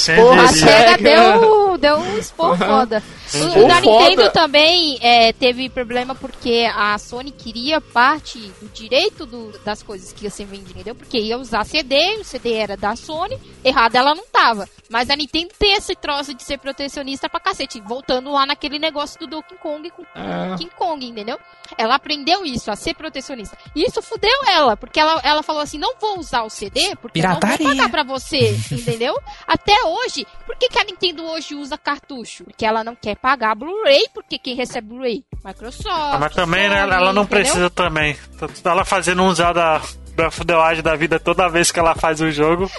[0.04, 0.48] Quem Porra, A?
[0.48, 0.96] SEGA.
[0.98, 3.02] Deu, deu um expor foda.
[3.34, 4.08] O da foda.
[4.10, 10.12] Nintendo também é, teve problema porque a Sony queria parte do direito do- das coisas
[10.12, 10.94] que ia ser vendido, entendeu?
[10.94, 14.68] Porque ia usar CD, o CD era da Sony, errado ela não tava.
[14.88, 17.80] Mas a Nintendo tem esse troço de ser protecionista pra cacete.
[17.84, 20.56] Voltando lá naquele negócio do Donkey Kong com É.
[20.56, 21.36] King Kong, entendeu?
[21.76, 23.58] Ela aprendeu isso, a ser protecionista.
[23.74, 27.20] E isso fudeu ela, porque ela, ela falou assim: não vou usar o CD, porque
[27.20, 27.66] eu não Pirataria.
[27.66, 29.14] vou pagar pra você, entendeu?
[29.46, 32.44] Até hoje, por que, que a Nintendo hoje usa cartucho?
[32.44, 35.24] Porque ela não quer pagar Blu-ray, porque quem recebe Blu-ray?
[35.44, 35.86] Microsoft.
[35.90, 37.26] Ah, Mas também, né, Sony, ela não entendeu?
[37.44, 38.16] precisa também.
[38.64, 39.80] Ela fazendo um usar da,
[40.14, 42.70] da fudelagem da vida toda vez que ela faz o jogo.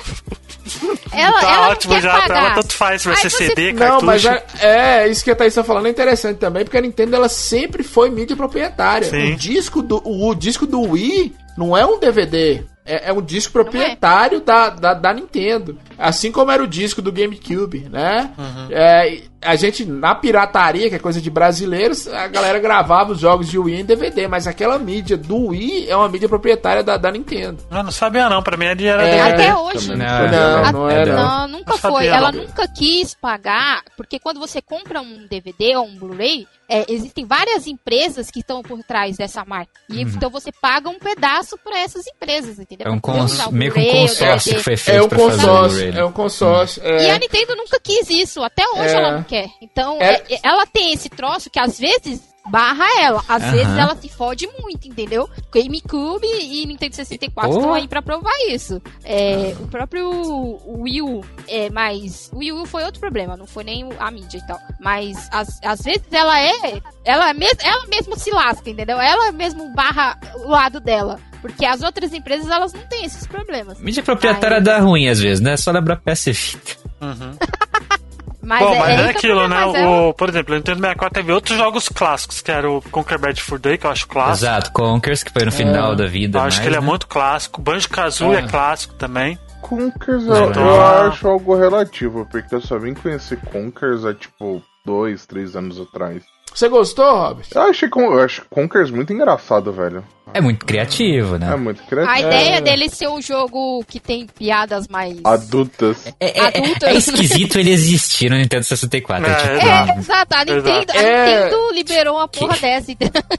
[1.14, 2.56] Ela, tá ela ótimo não quer já pra ela, pagar.
[2.62, 4.06] tanto faz se vai ser você- CD, Não, cartucho.
[4.06, 7.16] mas é, é, isso que a Thaís tá falando é interessante também, porque a Nintendo
[7.16, 9.10] ela sempre foi mídia proprietária.
[9.10, 9.34] Sim.
[9.34, 12.64] O disco do o, disco do Wii não é um DVD.
[12.88, 15.78] É, é um disco proprietário da, da, da Nintendo.
[15.98, 18.32] Assim como era o disco do GameCube, né?
[18.38, 18.68] Uhum.
[18.72, 23.48] É, a gente, na pirataria, que é coisa de brasileiros, a galera gravava os jogos
[23.48, 27.12] de Wii em DVD, mas aquela mídia do Wii é uma mídia proprietária da, da
[27.12, 27.64] Nintendo.
[27.70, 29.34] Eu não sabia não, pra mim era É.
[29.34, 29.90] Até hoje.
[29.90, 30.72] Não, não, não.
[30.72, 31.16] não é era.
[31.16, 32.08] Não, nunca Não foi.
[32.08, 37.26] Ela nunca quis pagar, porque quando você compra um DVD ou um Blu-ray, é, existem
[37.26, 39.72] várias empresas que estão por trás dessa marca.
[39.90, 42.88] E então você paga um pedaço para essas empresas, entendeu?
[42.88, 43.48] É um cons...
[43.52, 45.92] meio que um consórcio que foi feito É um consórcio, Blu-ray.
[45.92, 46.00] né?
[46.00, 46.82] é um consórcio.
[46.84, 47.06] é.
[47.08, 48.98] E a Nintendo nunca quis isso, até hoje É.
[48.98, 49.50] ela não quer.
[49.62, 53.52] Então, É- é- ela tem esse troço que às vezes barra ela, às Aham.
[53.52, 55.30] vezes ela se fode muito, entendeu?
[55.54, 57.58] GameCube e Nintendo 64 Pô.
[57.60, 58.82] estão aí pra provar isso.
[59.04, 63.66] É, o próprio Wii U, é, mas o Wii U foi outro problema, não foi
[63.66, 64.58] nem a mídia e tal.
[64.80, 68.98] Mas às, às vezes ela é, ela, mes, ela mesmo se lasca, entendeu?
[69.00, 71.20] Ela mesmo barra o lado dela.
[71.42, 73.78] Porque as outras empresas, elas não têm esses problemas.
[73.80, 75.56] Mídia proprietária dá ruim às vezes, né?
[75.58, 76.78] Só lembrar PS Vita.
[78.42, 79.62] Mas Bom, mas é, o aquilo, né?
[79.62, 83.18] é O, por exemplo, o Nintendo 64 teve outros jogos clássicos, que era o Conquer
[83.18, 84.46] Bad Fur Day, que eu acho clássico.
[84.46, 86.38] Exato, Conkers, que foi no final da vida.
[86.38, 86.86] Eu acho mais, que ele é né?
[86.86, 87.62] muito clássico.
[87.62, 88.40] Banjo Kazooie é.
[88.40, 88.48] É.
[88.48, 89.38] clássico também.
[89.62, 94.62] Conkers eu, então- eu acho algo relativo, porque eu só vim conhecer Conkers há tipo
[94.86, 96.24] dois, três anos atrás.
[96.58, 97.46] Você gostou, Robert?
[97.54, 100.04] Eu achei eu acho Conkers muito engraçado, velho.
[100.34, 101.52] É muito criativo, né?
[101.54, 102.12] É muito criativo.
[102.12, 105.20] A ideia dele ser um jogo que tem piadas mais.
[105.24, 106.08] Adultas.
[106.20, 106.90] É, é- Adultas.
[106.90, 109.24] é esquisito ele existir no Nintendo 64.
[109.24, 110.36] É, É, tipo, É, exato.
[110.36, 111.44] A Nintendo, a É.
[111.44, 112.92] Nintendo liberou uma porra dessa.
[112.92, 113.22] entendeu?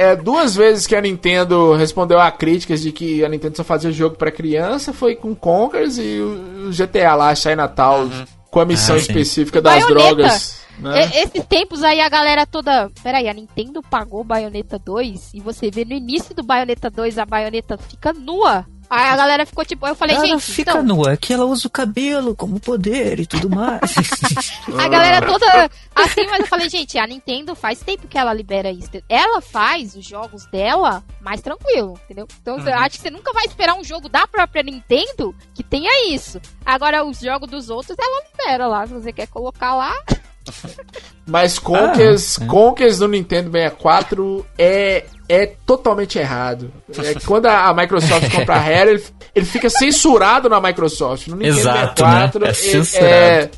[0.00, 3.90] É, duas vezes que a Nintendo respondeu a críticas de que a Nintendo só fazia
[3.90, 8.08] jogo pra criança foi com Conkers e o GTA lá, Chinatown,
[8.48, 10.14] com a missão Ah, específica das Bayonetta.
[10.14, 10.57] drogas.
[10.78, 11.06] Né?
[11.06, 12.90] E- esses tempos aí a galera toda.
[13.02, 17.26] Peraí, a Nintendo pagou Bayonetta 2 e você vê no início do Bayonetta 2 a
[17.26, 18.66] Bayonetta fica nua.
[18.90, 21.66] Aí a galera ficou tipo, eu falei, ela gente, fica então, nua, que ela usa
[21.66, 23.82] o cabelo como poder e tudo mais.
[24.78, 28.70] a galera toda assim, mas eu falei, gente, a Nintendo faz tempo que ela libera
[28.72, 28.88] isso.
[29.06, 32.26] Ela faz os jogos dela mais tranquilo, entendeu?
[32.40, 32.66] Então Uhum.
[32.66, 36.40] eu acho que você nunca vai esperar um jogo da própria Nintendo que tenha isso.
[36.64, 38.86] Agora, os jogos dos outros, ela libera lá.
[38.86, 39.92] Se você quer colocar lá,
[41.26, 42.46] Mas Conkers, Ah, é.
[42.46, 46.72] Conkers no Nintendo 64 é, é totalmente errado.
[46.98, 51.28] É, quando a, Microsoft compra a Rare, ele, ele fica censurado na Microsoft.
[51.28, 52.46] No Nintendo Exato, 64 né?
[52.46, 53.10] É é, censurado.
[53.14, 53.50] é,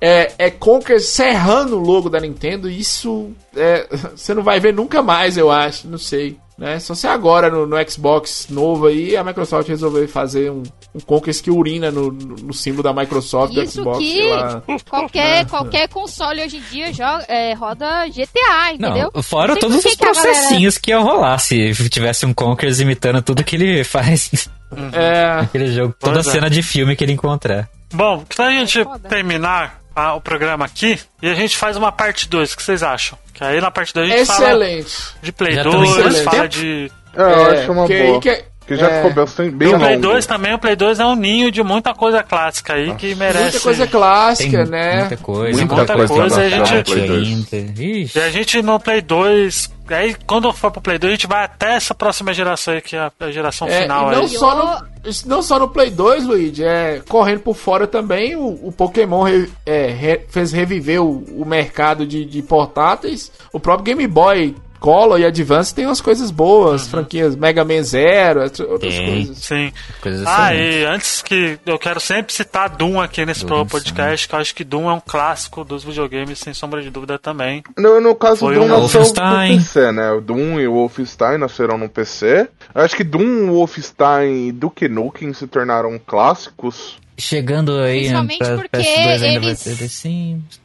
[0.00, 2.70] é, é Conkers serrando o logo da Nintendo.
[2.70, 5.88] Isso é, você não vai ver nunca mais, eu acho.
[5.88, 6.38] Não sei.
[6.58, 6.80] Né?
[6.80, 11.40] Só se agora no, no Xbox novo aí a Microsoft resolveu fazer um, um Conkers
[11.40, 13.98] que urina no, no, no símbolo da Microsoft do Isso Xbox.
[13.98, 14.62] que- sei lá.
[14.90, 19.08] qualquer, qualquer console hoje em dia joga, é, roda GTA, entendeu?
[19.14, 22.26] Não, fora Não todos que os que a galera- processinhos que iam rolar se tivesse
[22.26, 24.48] um Conkers imitando tudo que ele faz
[24.92, 25.94] É, naquele jogo.
[26.00, 26.30] Toda Pois é.
[26.32, 27.68] cena de filme que ele encontrar.
[27.94, 29.08] Bom, pra gente foda.
[29.08, 32.82] terminar ah, o programa aqui, e a gente faz uma parte 2, o que vocês
[32.82, 33.18] acham?
[33.34, 34.94] Que aí na parte 2 a gente fala excelente.
[35.22, 36.92] de Play Já estamos 2, em fala de.
[37.16, 38.20] É, eu acho uma boa.
[38.20, 40.02] que- Que já é, ficou bastante, bem o Play longo.
[40.08, 43.42] 2 também, o Play 2 é um ninho de muita coisa clássica aí que merece.
[43.44, 44.98] Muita coisa Tem clássica, né?
[45.00, 45.58] muita coisa.
[45.58, 47.52] Muita Muita coisa, coisa, a gente- Play 2.
[47.54, 47.82] ainda.
[47.82, 48.18] Ixi.
[48.18, 49.72] E a gente no Play 2.
[49.88, 52.94] Aí quando for pro Play 2, a gente vai até essa próxima geração aí, que
[52.94, 54.28] é a geração É, final e não aí.
[54.28, 54.86] só, no,
[55.26, 59.48] não só no Play 2, Luigi, é, correndo por fora também, o, o Pokémon re-
[59.66, 63.30] é, re- fez reviver o, o mercado de, de portáteis.
[63.52, 66.88] O próprio Game Boy Color e Advance tem umas coisas boas, Uhum.
[66.90, 69.06] franquias Mega Man Zero, etc- outras Tem.
[69.26, 69.38] coisas.
[69.38, 69.72] Sim.
[70.00, 71.58] Coisas Ah, e antes que.
[71.66, 74.92] Eu quero sempre citar Doom aqui nesse Doom, podcast, que eu acho que Doom é
[74.94, 77.62] um clássico dos videogames, sem sombra de dúvida também.
[77.76, 79.56] No, no caso, Foi o Doom um nasceu no Wolfenstein.
[79.58, 80.12] PC, né?
[80.12, 82.48] O Doom e o Wolfenstein nasceram no PC.
[82.74, 86.96] Eu acho que Doom, Wolfenstein e Duke Nukem se tornaram clássicos.
[87.20, 90.04] Chegando aí Principalmente pra porque PS2 ainda vai eles-.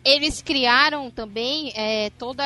[0.05, 2.43] Eles criaram também é, toda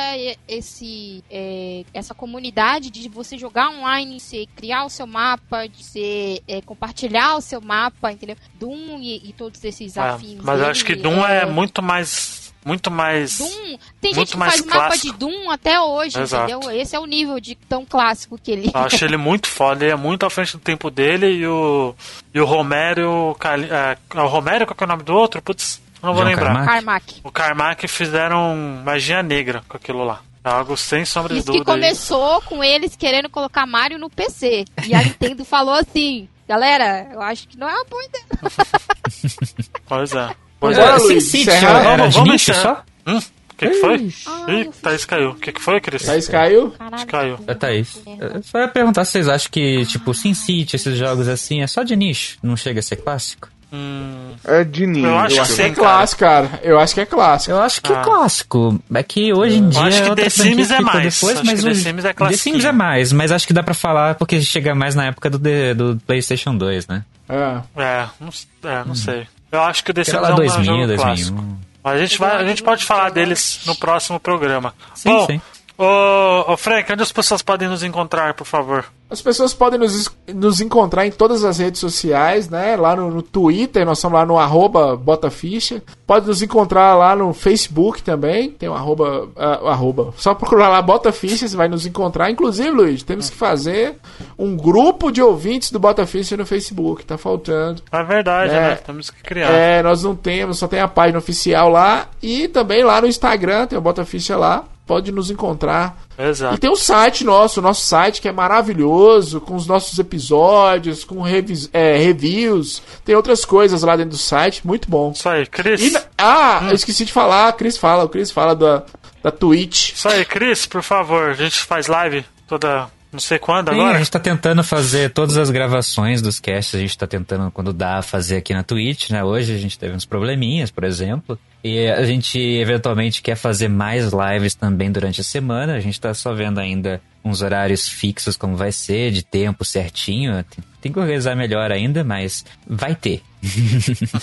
[0.48, 6.42] esse, é, essa comunidade de você jogar online, você criar o seu mapa, de você
[6.48, 8.36] é, compartilhar o seu mapa, entendeu?
[8.58, 10.36] Doom e, e todos esses Ah, afins.
[10.36, 12.47] mas eu dele, acho que Doom é, muito mais.
[12.64, 13.38] Muito mais.
[13.38, 15.12] Doom, tem muito gente que mais faz mapa clássico.
[15.12, 16.52] de Doom até hoje, Exato.
[16.52, 16.70] entendeu?
[16.70, 19.92] Esse é o nível de tão clássico que ele Eu acho ele muito foda, ele
[19.92, 21.94] é muito à frente do tempo dele e o.
[22.34, 23.34] E o Romero.
[23.38, 25.40] Cali- É, é o Romero, qual que é o nome do outro?
[25.40, 26.46] Putz, não vou John lembrar.
[26.54, 26.66] Carmack?
[26.68, 27.20] Carmack.
[27.24, 30.20] O Carmack fizeram magia negra com aquilo lá.
[30.44, 31.72] É algo sem sombra de Isso que dúvida.
[31.72, 31.80] aí.
[31.80, 34.64] começou com eles querendo colocar Mario no PC.
[34.86, 38.24] E a Nintendo falou assim: galera, eu acho que não é uma boa ideia.
[39.86, 40.34] Pois é.
[40.60, 40.98] Pois Pois é, é.
[40.98, 41.80] Sin City encerrar?
[41.80, 42.82] era Vamos- de vamos nicho só?
[43.06, 43.18] Hum?
[43.18, 43.94] O que, que foi?
[43.94, 45.30] Ai, Ih, eu Thaís caiu.
[45.30, 46.02] O que, que foi, Cris?
[46.04, 46.72] Thaís caiu?
[47.08, 47.38] Caiu.
[47.46, 48.00] É, Thaís.
[48.20, 51.66] Eu só ia perguntar se vocês acham que, tipo, Sin City, esses jogos assim, é
[51.66, 53.48] só de nicho, não chega a ser clássico?
[53.72, 55.08] Hum, É de ninho.
[55.08, 56.60] Eu acho Eu que acho que é sim, clássico, cara.
[56.62, 57.50] Eu acho que é clássico.
[57.52, 57.96] Eu acho que Ah.
[58.00, 58.80] é clássico.
[58.94, 59.80] É que hoje em dia.
[59.82, 61.14] acho que outra The franquia Sims é mais.
[61.20, 62.54] Depois, mas que The o- Sims é The classiquinho.
[62.54, 65.38] Sims é mais, mas acho que dá pra falar porque chega mais na época do,
[65.38, 67.04] The- do PlayStation 2, né?
[67.28, 67.34] É.
[67.82, 69.26] é, não, é, não sei.
[69.50, 70.96] Eu acho que o The Sims é um 2000, jogo 2001.
[71.04, 71.44] clássico.
[71.82, 74.74] Mas a gente, vai, a gente pode falar deles no próximo programa.
[74.94, 75.40] Sim, Bom, sim.
[75.80, 78.84] Ô, Frank, onde as pessoas podem nos encontrar, por favor?
[79.08, 82.76] As pessoas podem nos, nos encontrar em todas as redes sociais, né?
[82.76, 85.80] Lá no, no Twitter, nós estamos lá no arroba Botaficha.
[86.06, 88.50] Pode nos encontrar lá no Facebook também.
[88.50, 89.28] Tem um arroba,
[89.62, 90.12] o arroba.
[90.16, 92.28] Só procurar lá Botaficha, você vai nos encontrar.
[92.30, 93.96] Inclusive, Luiz, temos que fazer
[94.36, 97.04] um grupo de ouvintes do Botaficha no Facebook.
[97.06, 97.82] Tá faltando.
[97.90, 98.60] É verdade, É.
[98.70, 98.74] né?
[98.84, 99.48] Temos que criar.
[99.50, 102.08] É, nós não temos, só tem a página oficial lá.
[102.22, 104.64] E também lá no Instagram, tem o Botaficha lá.
[104.88, 105.96] Pode nos encontrar.
[106.18, 106.56] E Exato.
[106.58, 111.20] tem o site nosso, o nosso site que é maravilhoso, com os nossos episódios, com
[111.20, 115.12] revis- é, reviews, tem outras coisas lá dentro do site, muito bom.
[115.14, 115.80] Isso aí, Cris.
[115.82, 118.82] E ah, eu esqueci de falar, Cris fala, o Cris fala da,
[119.22, 119.92] da Twitch.
[119.92, 121.30] Isso aí, Cris, por favor.
[121.30, 122.88] A gente faz live toda.
[123.10, 123.96] Não sei quando Sim, agora.
[123.96, 127.72] a gente tá tentando fazer todas as gravações dos casts, a gente tá tentando, quando
[127.72, 129.24] dá, fazer aqui na Twitch, né?
[129.24, 131.38] Hoje a gente teve uns probleminhas, por exemplo.
[131.64, 135.74] E a gente eventualmente quer fazer mais lives também durante a semana.
[135.74, 140.44] A gente tá só vendo ainda uns horários fixos, como vai ser, de tempo certinho.
[140.44, 143.22] Tem, tem que organizar melhor ainda, mas vai ter.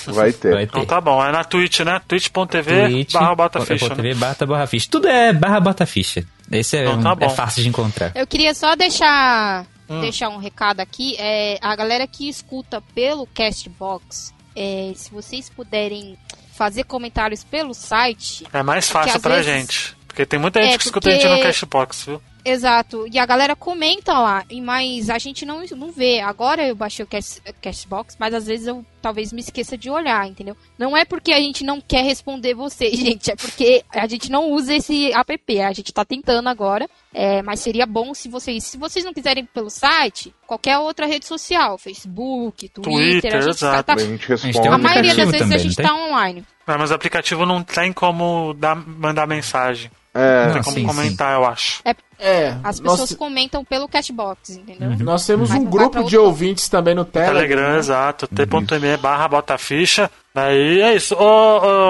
[0.07, 0.53] Vai ter.
[0.53, 0.71] Vai ter.
[0.77, 2.01] Então tá bom, é na Twitch, né?
[2.07, 3.89] twitch.tv Twitch, barra Botaficha.
[3.89, 3.95] né?
[3.95, 4.87] TV, barra barra ficha.
[4.89, 6.25] Tudo é barra bota ficha.
[6.51, 8.11] Esse é, Então tá um- é fácil de encontrar.
[8.15, 10.01] Eu queria só deixar, Hum.
[10.01, 11.15] deixar um recado aqui.
[11.17, 16.17] É, a galera que escuta pelo Castbox, é, se vocês puderem
[16.55, 19.95] fazer comentários pelo site, É mais fácil pra vezes- gente.
[20.07, 22.21] Porque tem muita gente É, que escuta a gente no Cashbox, viu?
[22.45, 23.07] Exato.
[23.11, 26.19] E a galera comenta lá, e- mas a gente não, não vê.
[26.19, 30.27] Agora eu baixei o Cash, Cashbox, mas às vezes eu talvez me esqueça de olhar,
[30.27, 30.55] entendeu?
[30.77, 34.51] Não é porque a gente não quer responder vocês, gente, é porque a gente não
[34.51, 35.59] usa esse app.
[35.61, 39.45] A gente tá tentando agora, é, mas seria bom se vocês, se vocês não quiserem
[39.45, 43.83] pelo site, qualquer outra rede social, Facebook, Twitter, Twitter, a gente exato.
[43.83, 44.67] tá, A gente tem responde.
[44.67, 46.45] a maioria das vezes a também, gente não tá online.
[46.67, 49.89] É, mas o aplicativo não tem como dar, mandar mensagem.
[50.17, 51.81] É, Não tem Ah, como sim, comentar, eu acho.
[52.17, 54.91] É, As nós, pessoas comentam pelo Cashbox, entendeu?
[54.91, 54.97] Uhum.
[54.99, 57.35] nós temos Mas um grupo de outro- ouvintes também no Telegram.
[57.35, 57.77] Telegram, né?
[57.77, 58.25] exato.
[58.27, 60.09] T.me barra bota ficha.
[60.33, 61.13] Daí é isso.
[61.15, 61.19] Ô,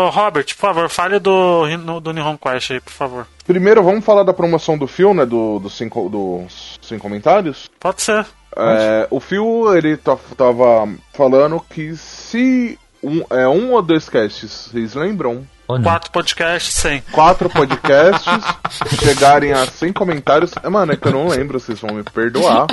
[0.07, 3.28] ô, Robert, por favor, fale do, do Nihon Quest aí, por favor.
[3.45, 5.23] Primeiro, vamos falar da promoção do Phil, né?
[5.28, 7.69] Do, dos cinco, dos cinco comentários.
[7.80, 8.26] Pode ser.
[8.57, 14.69] É, o Phil, ele tá- tava falando que se um, é, um ou dois casts,
[14.71, 15.45] vocês lembram?
[15.68, 15.84] Ou não?
[15.84, 17.01] Quatro podcasts, sem.
[17.11, 18.24] Quatro podcasts
[19.03, 20.51] chegarem a 100 comentários.
[20.63, 22.68] É, mano, é que eu não lembro, vocês vão me perdoar.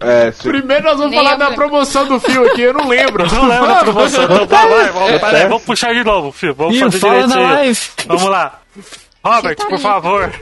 [0.00, 1.64] É, se- Primeiro nós vamos Nem falar da lembro.
[1.66, 3.26] promoção do fio aqui, eu não lembro.
[3.32, 4.24] Não lembro da promoção.
[4.24, 6.54] Então, vai, vai, vamos, pera aí, vamos puxar de novo, filho.
[6.54, 7.42] Vamos Ih, fazer direito na aí.
[7.54, 7.80] live.
[8.06, 8.58] Vamos lá.
[9.24, 10.32] Robert, por favor.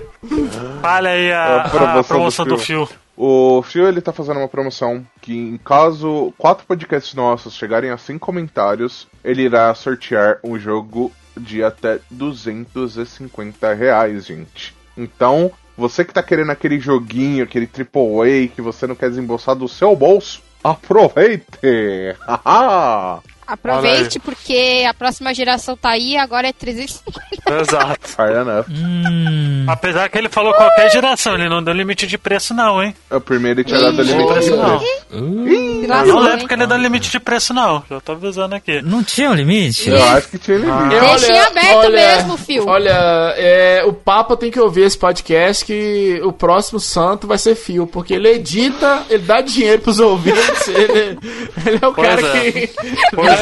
[0.81, 2.89] Fale aí a, A promoção a promoção do do fio.
[3.17, 7.99] O Phil ele tá fazendo uma promoção que, em caso quatro podcasts nossos chegarem a
[7.99, 14.74] 100 comentários, ele irá sortear um jogo de até 250 reais, gente.
[14.97, 19.68] Então, você que tá querendo aquele joguinho, aquele AAA que você não quer desembolsar do
[19.68, 21.47] seu bolso, aproveite!
[23.53, 27.23] Aproveite porque a próxima geração tá aí, agora é 350.
[27.61, 28.09] Exato.
[28.09, 28.65] Fair enough.
[28.71, 32.95] Hum, Apesar que ele falou qualquer geração, ele não deu limite de preço, não, hein?
[33.11, 34.79] O primeiro ele tinha dado Ih, limite de não.
[34.79, 35.03] preço.
[35.13, 37.83] Eu Lascou, não lembro que ele deu limite de preço, não.
[37.91, 38.81] Já tô avisando aqui.
[38.83, 39.91] não tinha um limite?
[39.91, 40.95] Eu acho que tinha limite.
[40.95, 42.67] Eu- Deixa em aberto mesmo, Fio.
[42.69, 47.55] Olha, é, o Papa tem que ouvir esse podcast que o próximo santo vai ser
[47.55, 51.19] Fio, porque ele edita, ele dá dinheiro pros ouvintes, ele,
[51.67, 52.51] ele é o Pois cara é.
[52.53, 52.71] que...
[53.15, 53.29] Pois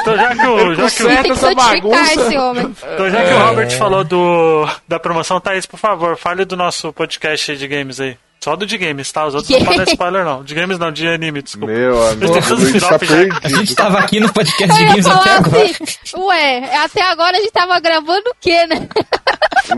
[0.00, 2.12] Então já que o, já que o, Tem que bagunça.
[2.14, 2.74] esse homem.
[2.94, 6.92] então, já que o Robert falou do, da promoção, Thaís, por favor, fale do nosso
[6.92, 8.16] podcast de games aí.
[8.46, 9.26] Só do de games, tá?
[9.26, 10.44] Os outros não podem dar spoiler, não.
[10.44, 11.72] De games não, de anime, desculpa.
[11.72, 12.32] Meu amigo,
[12.78, 12.96] tá.
[13.42, 15.64] A gente tava aqui no podcast de games até agora.
[15.64, 15.84] assim,
[16.16, 18.88] ué, até agora a gente tava gravando o quê, né?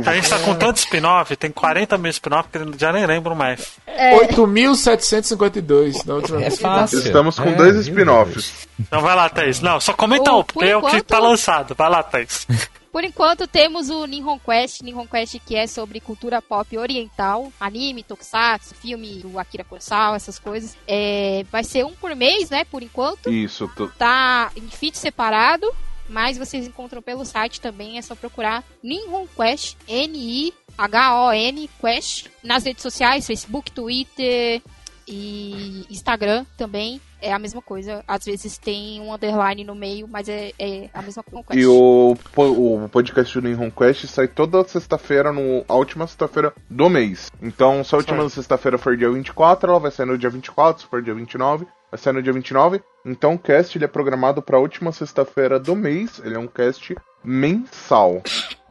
[0.07, 3.35] A gente tá com tanto spin-off, tem 40 mil spin-off que eu já nem lembro
[3.35, 3.77] mais.
[3.87, 6.61] 8.752 da última É vez.
[6.61, 6.99] fácil.
[6.99, 8.69] Estamos com É, dois spin-offs.
[8.79, 9.61] Então vai lá, Thaís.
[9.61, 11.75] Não, só comenta Ô, um, porque por é o que enquanto- tá lançado.
[11.75, 12.47] Vai lá, Thaís.
[12.91, 18.03] Por enquanto temos o Nihon Quest, Nihon Quest que é sobre cultura pop oriental, anime,
[18.03, 20.75] tokusatsu, filme do Akira Kurosawa, essas coisas.
[20.89, 23.31] É, vai ser um por mês, né, por enquanto.
[23.31, 25.71] Isso, tu- Tá em feed separado,
[26.09, 32.83] mas vocês encontram pelo site também, é só procurar Nihon Quest, N-I-H-O-N Quest, nas redes
[32.83, 34.63] sociais, Facebook, Twitter
[35.09, 37.01] e Instagram também.
[37.21, 38.05] É a mesma coisa.
[38.07, 41.45] Às vezes tem um underline no meio, mas é, é a mesma coisa.
[41.61, 46.89] E o, o podcast do Nihon Quest sai toda sexta-feira, no- a última sexta-feira do
[46.89, 47.29] mês.
[47.43, 50.89] Então, se a última sexta-feira for dia 24, ela vai sair no dia 24, se
[50.89, 52.81] for dia 29, vai sair no dia 29.
[53.05, 56.47] Então, o cast ele é programado para a última sexta-feira do mês, ele é um
[56.47, 56.95] cast
[57.25, 58.23] mensal.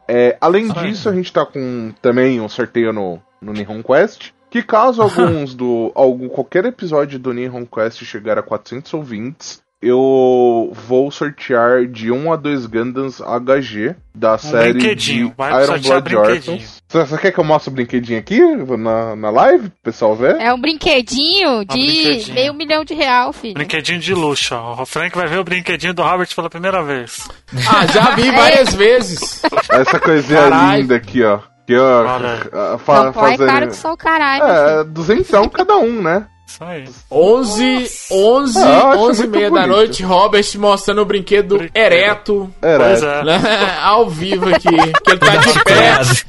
[0.06, 4.30] É, além disso, a gente tá com também um sorteio no, no Nihon Quest.
[4.50, 5.92] Que caso alguns do.
[5.94, 12.32] algum, qualquer episódio do Nihon Quest chegar a 400 ouvintes, eu vou sortear de 1
[12.32, 16.16] a 2 Gundams HG da série de brinquedinho, vai Iron Blood.
[16.16, 16.82] Orphans.
[16.88, 18.40] Você, você quer que eu mostre o brinquedinho aqui
[18.76, 20.40] na, na live, pro pessoal ver?
[20.40, 22.34] É um brinquedinho de brinquedinho.
[22.34, 23.54] meio milhão de real, filho.
[23.54, 24.82] Brinquedinho de luxo, ó.
[24.82, 27.28] O Frank vai ver o brinquedinho do Robert pela primeira vez.
[27.70, 29.42] Ah, já vi várias vezes.
[29.70, 30.80] Essa coisinha Caralho.
[30.80, 31.38] linda aqui, ó.
[31.76, 32.74] Ó Olha.
[32.74, 34.44] a- fa- Não, pô, é caro que só o caralho.
[34.44, 36.26] É, duzentão cada um, né?
[36.46, 36.84] Isso aí.
[37.10, 39.68] 11, 11, Ah, eu acho 11 e meia da bonito.
[39.76, 41.76] noite, Robert mostrando o brinquedo Brinquedo.
[41.76, 42.50] ereto.
[42.60, 43.22] Pois é.
[43.24, 43.78] né?
[43.82, 44.62] Ao vivo aqui.
[45.04, 46.00] Que ele tá de pé,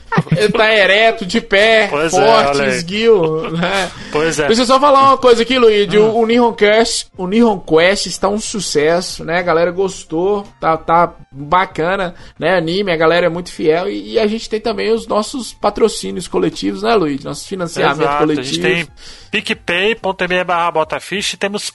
[0.53, 2.70] tá ereto, de pé, Pois é, forte, aí.
[2.70, 3.91] esguio, né?
[4.12, 4.47] Pois é.
[4.47, 5.97] Deixa eu só falar uma coisa aqui, Luigi.
[5.97, 9.39] O, o Nihon Quest, o Nihon Quest está um sucesso, né?
[9.39, 12.57] A galera gostou, tá, tá bacana, né?
[12.57, 13.89] Anime, a galera é muito fiel.
[13.89, 17.24] E, e a gente tem também os nossos patrocínios coletivos, né, Luigi?
[17.24, 18.16] Nossos financiamentos Exato.
[18.16, 18.49] A coletivos.
[18.49, 18.88] gente tem
[19.32, 21.70] picpay.me barra botaficha e temos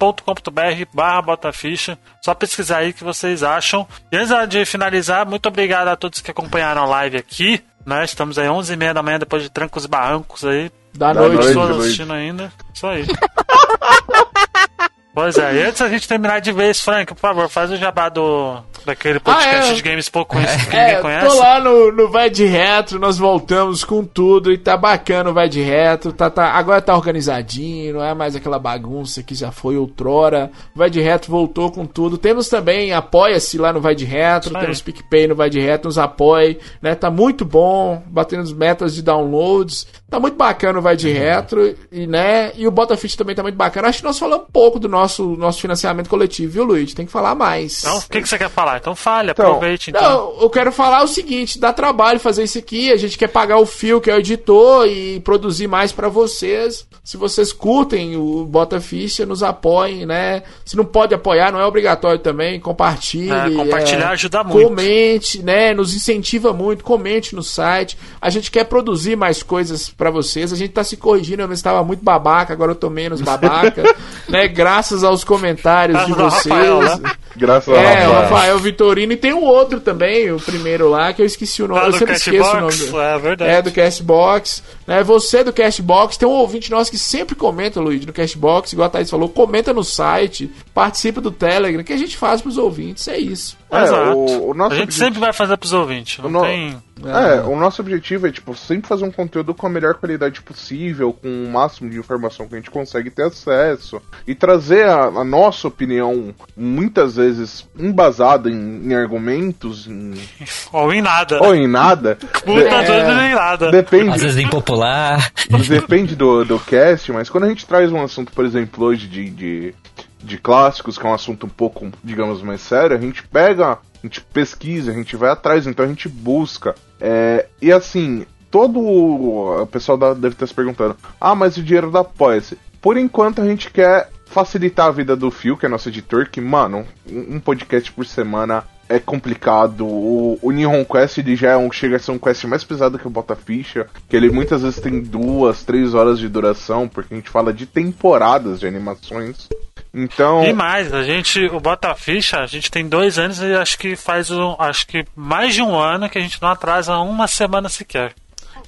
[0.00, 1.98] padrim.com.br barra botaficha.
[2.22, 3.86] Só pesquisar aí que vocês acham.
[4.10, 7.62] E antes de finalizar, muito obrigado a todos que acompanharam a live aqui.
[7.84, 8.04] Né?
[8.04, 10.70] Estamos aí 11h30 da manhã, depois de trancos e barrancos aí.
[10.94, 11.34] Da Da noite.
[11.34, 11.46] noite.
[11.48, 11.82] Pessoas noite.
[11.84, 12.52] assistindo ainda.
[12.74, 13.06] Isso aí.
[15.20, 18.08] Pois é, e antes da gente terminar de vez, Frank, por favor, faz o jabá
[18.08, 19.74] do, daquele podcast Ah, é.
[19.74, 21.26] de games pouco conhecido que É, ninguém conhece.
[21.26, 25.34] tô lá no, no Vai de Retro, nós voltamos com tudo e tá bacana o
[25.34, 29.50] Vai de Retro, tá, tá, agora tá organizadinho, não é mais aquela bagunça que já
[29.52, 30.50] foi outrora.
[30.74, 32.16] O Vai de Retro voltou com tudo.
[32.18, 34.62] Temos também Apoia-se lá no Vai de Retro, Isso aí.
[34.62, 36.94] temos PicPay no Vai de Retro, nos apoie, né?
[36.94, 39.86] Tá muito bom, batendo as metas de downloads.
[40.08, 42.52] Tá muito bacana o Vai de Retro, e, né?
[42.56, 43.88] E o Botafit também tá muito bacana.
[43.88, 46.94] Acho que nós falamos um pouco do nosso, nosso financiamento coletivo, viu, Luiz?
[46.94, 47.82] Tem que falar mais.
[47.82, 48.78] Então, o que, que você quer falar?
[48.78, 50.02] Então fale, Então, aproveite então.
[50.02, 53.58] Não, eu quero falar o seguinte, dá trabalho fazer isso aqui, a gente quer pagar
[53.58, 56.86] o fio que é o editor e produzir mais pra vocês.
[57.02, 60.42] Se vocês curtem o Bota Ficha, nos apoiem, né?
[60.64, 63.30] Se não pode apoiar, não é obrigatório também, compartilhe.
[63.30, 64.68] É, compartilhar ajuda muito.
[64.68, 65.74] Comente, né?
[65.74, 67.96] Nos incentiva muito, comente no site.
[68.20, 70.52] A gente quer produzir mais coisas pra vocês.
[70.52, 73.82] A gente tá se corrigindo, eu estava muito babaca, agora eu tô menos babaca,
[74.28, 74.46] né?
[74.48, 76.54] Graças aos comentários de Graças ao vocês.
[76.54, 77.12] Rafael, né?
[77.36, 78.12] Graças É, a o Rafael.
[78.22, 81.80] Rafael Vitorino e tem o outro também, o primeiro lá, que eu esqueci o nome.
[81.80, 83.04] Lá eu sempre esqueço o Cashbox, nome.
[83.04, 83.50] é verdade.
[83.50, 84.62] É, do Cashbox.
[84.86, 85.02] Né?
[85.02, 88.90] Você do Cashbox, tem um ouvinte nosso que sempre comenta, Luiz, no Cashbox, igual a
[88.90, 93.18] Thaís falou, comenta no site, participa do Telegram, que a gente faz pros ouvintes, é
[93.18, 93.59] isso.
[93.70, 94.16] É, Exato.
[94.18, 96.18] o- o nosso a gente objetivo- sempre vai fazer pros ouvintes.
[96.22, 96.76] Não no- tem.
[97.02, 101.14] É, o nosso objetivo é, tipo, sempre fazer um conteúdo com a melhor qualidade possível,
[101.14, 105.24] com o máximo de informação que a gente consegue ter acesso, e trazer a, a
[105.24, 110.12] nossa opinião, muitas vezes embasada em, em argumentos, em,
[110.72, 111.42] Ou em nada.
[111.42, 112.18] ou em nada.
[112.44, 113.70] Muitas De- vezes em nada.
[113.70, 115.32] depende, Às vezes impopular.
[115.68, 119.30] depende do, do cast, mas quando a gente traz um assunto, por exemplo, hoje de,
[119.30, 119.74] de,
[120.22, 123.78] de clássicos, que é um assunto um pouco, digamos, mais sério, a gente pega, a
[124.02, 126.74] gente pesquisa, a gente vai atrás, então a gente busca.
[127.00, 132.00] É, e assim, todo o pessoal deve estar se perguntando: ah, mas o dinheiro da
[132.00, 132.58] Apoia-se.
[132.80, 136.40] Por enquanto a gente quer facilitar a vida do Fio, que é nosso editor, que,
[136.40, 139.86] mano, um um podcast por semana é complicado.
[139.86, 142.98] O, o Nihon Quest ele já é um, chega a ser um quest mais pesado
[142.98, 147.14] que o Bota Ficha, que ele muitas vezes tem duas, três horas de duração, porque
[147.14, 149.48] a gente fala de temporadas de animações.
[149.92, 153.76] Então, E mais, a gente, o Bota Ficha, a gente tem dois anos e acho
[153.78, 157.26] que faz um, acho que mais de um ano que a gente não atrasa uma
[157.26, 158.14] semana sequer.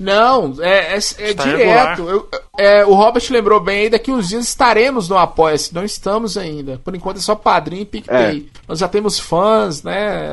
[0.00, 2.08] Não, é, é, é Está direto.
[2.08, 6.36] Eu- é, o Robert lembrou bem aí, daqui uns dias estaremos no Apoia-se, não estamos
[6.36, 6.80] ainda.
[6.82, 8.48] Por enquanto é só padrinho e PicPay.
[8.66, 10.28] Nós já temos fãs, né?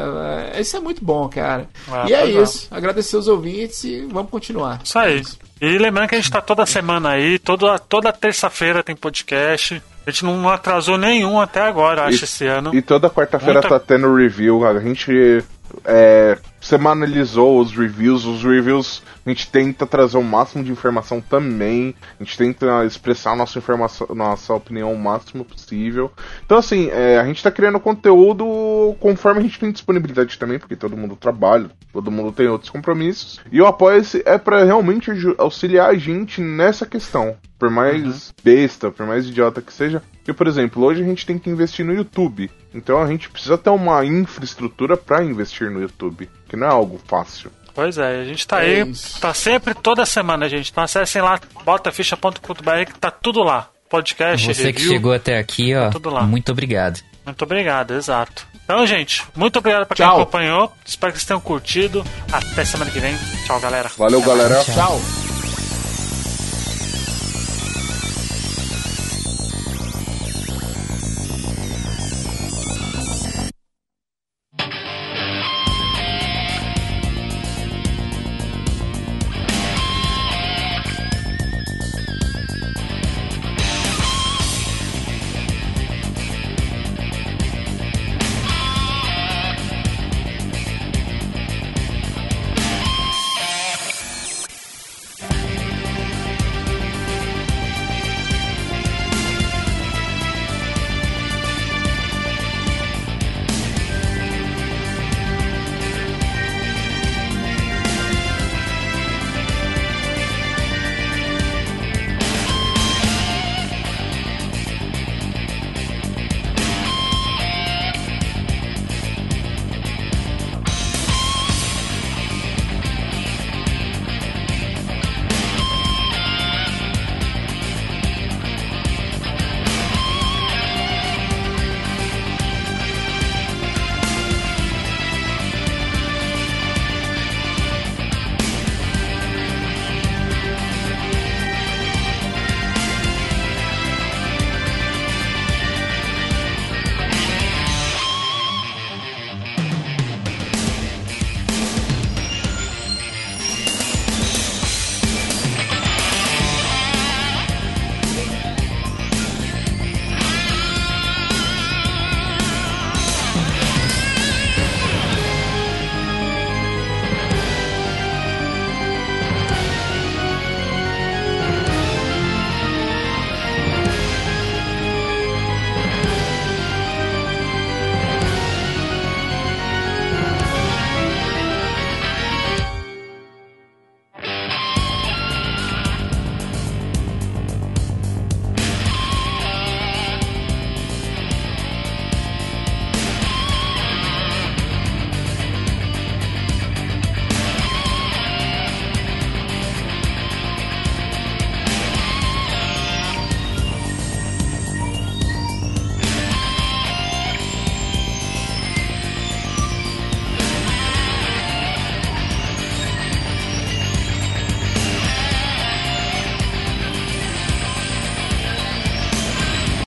[0.54, 1.68] É, Isso é muito bom, cara.
[1.92, 2.26] Ah, e é é.
[2.42, 2.68] isso.
[2.72, 4.80] Agradecer os ouvintes e vamos continuar.
[4.84, 5.22] Isso aí.
[5.62, 9.82] E lembrando que a gente tá toda semana aí, toda, toda terça-feira tem podcast.
[10.10, 12.74] A gente não atrasou nenhum até agora, acho, E- esse ano.
[12.74, 14.66] E toda quarta-feira Muita- tá tendo review.
[14.66, 15.44] A gente
[15.86, 18.26] é, semanalizou os reviews.
[18.26, 21.96] Os reviews a gente tenta trazer o máximo de informação também.
[22.20, 26.12] A gente tenta expressar nossa informação, nossa opinião o máximo possível.
[26.46, 30.76] Então, assim, é, a gente tá criando conteúdo conforme a gente tem disponibilidade também, porque
[30.76, 33.40] todo mundo trabalha, todo mundo tem outros compromissos.
[33.52, 37.36] E o apoia-se é para realmente auxiliar a gente nessa questão.
[37.58, 40.02] Por mais besta, por mais idiota que seja.
[40.20, 42.50] Porque, por exemplo, hoje a gente tem que investir no YouTube.
[42.74, 46.30] Então a gente precisa ter uma infraestrutura para investir no YouTube.
[46.50, 47.52] Que não é algo fácil.
[47.74, 49.22] Pois é, a gente tá É aí, isso.
[49.22, 50.70] tá sempre, toda semana, gente.
[50.72, 53.70] Então acessem lá, botaficha.com.br que tá tudo lá.
[53.90, 54.92] Podcast, Você que review.
[54.92, 55.90] chegou até aqui, ó.
[55.90, 56.22] tudo lá.
[56.24, 57.00] Muito obrigado.
[57.26, 58.46] Muito obrigado, exato.
[58.64, 60.22] Então, gente, muito obrigado pra quem Tchau.
[60.22, 60.72] acompanhou.
[60.86, 62.04] Espero que vocês tenham curtido.
[62.32, 63.16] Até semana que vem.
[63.46, 63.90] Tchau, galera.
[63.98, 64.64] Valeu, galera.
[64.64, 65.29] Tchau.